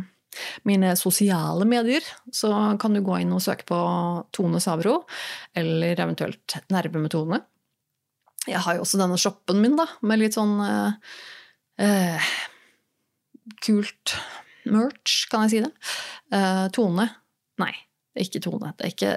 [0.69, 3.81] mine sosiale medier, så kan du gå inn og søke på
[4.33, 5.03] Tone Sabro,
[5.57, 7.43] eller eventuelt Nerve med Tone.
[8.49, 11.13] Jeg har jo også denne shoppen min, da, med litt sånn uh,
[11.83, 12.33] uh,
[13.63, 14.17] kult
[14.67, 15.73] merch, kan jeg si det.
[16.33, 17.07] Uh, tone.
[17.61, 17.75] Nei,
[18.21, 18.75] ikke Tone.
[18.77, 19.15] Det er ikke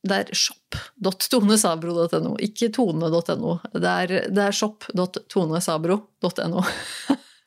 [0.00, 3.58] det er shop.tonesabro.no, ikke tone.no.
[3.74, 6.62] Det er, det er shop.tonesabro.no.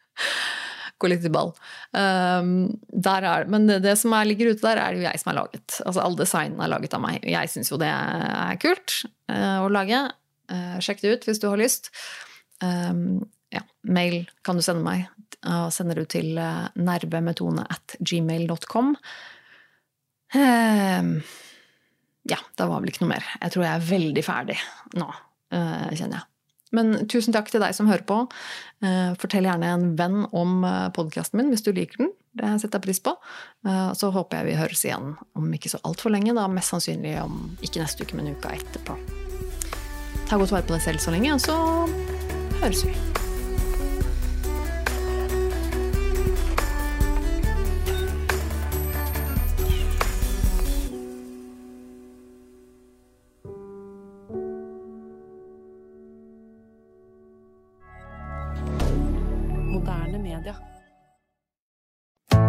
[1.02, 1.50] Gå litt i ball.
[1.98, 5.32] Um, er, men det, det, som er, ligger ute der, er det jo jeg som
[5.32, 5.68] har laget.
[5.82, 7.26] Altså All designen er laget av meg.
[7.26, 8.90] Jeg syns jo det er kult
[9.34, 10.00] uh, å lage.
[10.52, 11.90] Uh, sjekk det ut hvis du har lyst.
[12.62, 15.10] Um, ja, mail kan du sende meg.
[15.42, 18.94] Uh, sender du til uh, nervemetone at gmail.com.
[18.94, 19.33] Uh,
[22.24, 23.26] ja, det var vel ikke noe mer.
[23.42, 24.60] Jeg tror jeg er veldig ferdig
[25.00, 25.08] nå,
[25.56, 26.30] uh, kjenner jeg.
[26.74, 28.24] Men tusen takk til deg som hører på.
[28.82, 32.10] Uh, fortell gjerne en venn om eh, podkasten min hvis du liker den.
[32.34, 33.14] Det setter jeg pris på.
[33.94, 36.34] Så håper jeg vi høres igjen om ikke så altfor lenge.
[36.34, 38.98] da Mest sannsynlig om ikke neste uke, men uka etterpå.
[40.26, 41.60] Ta godt vare på deg selv så lenge, og så
[42.64, 43.23] høres vi.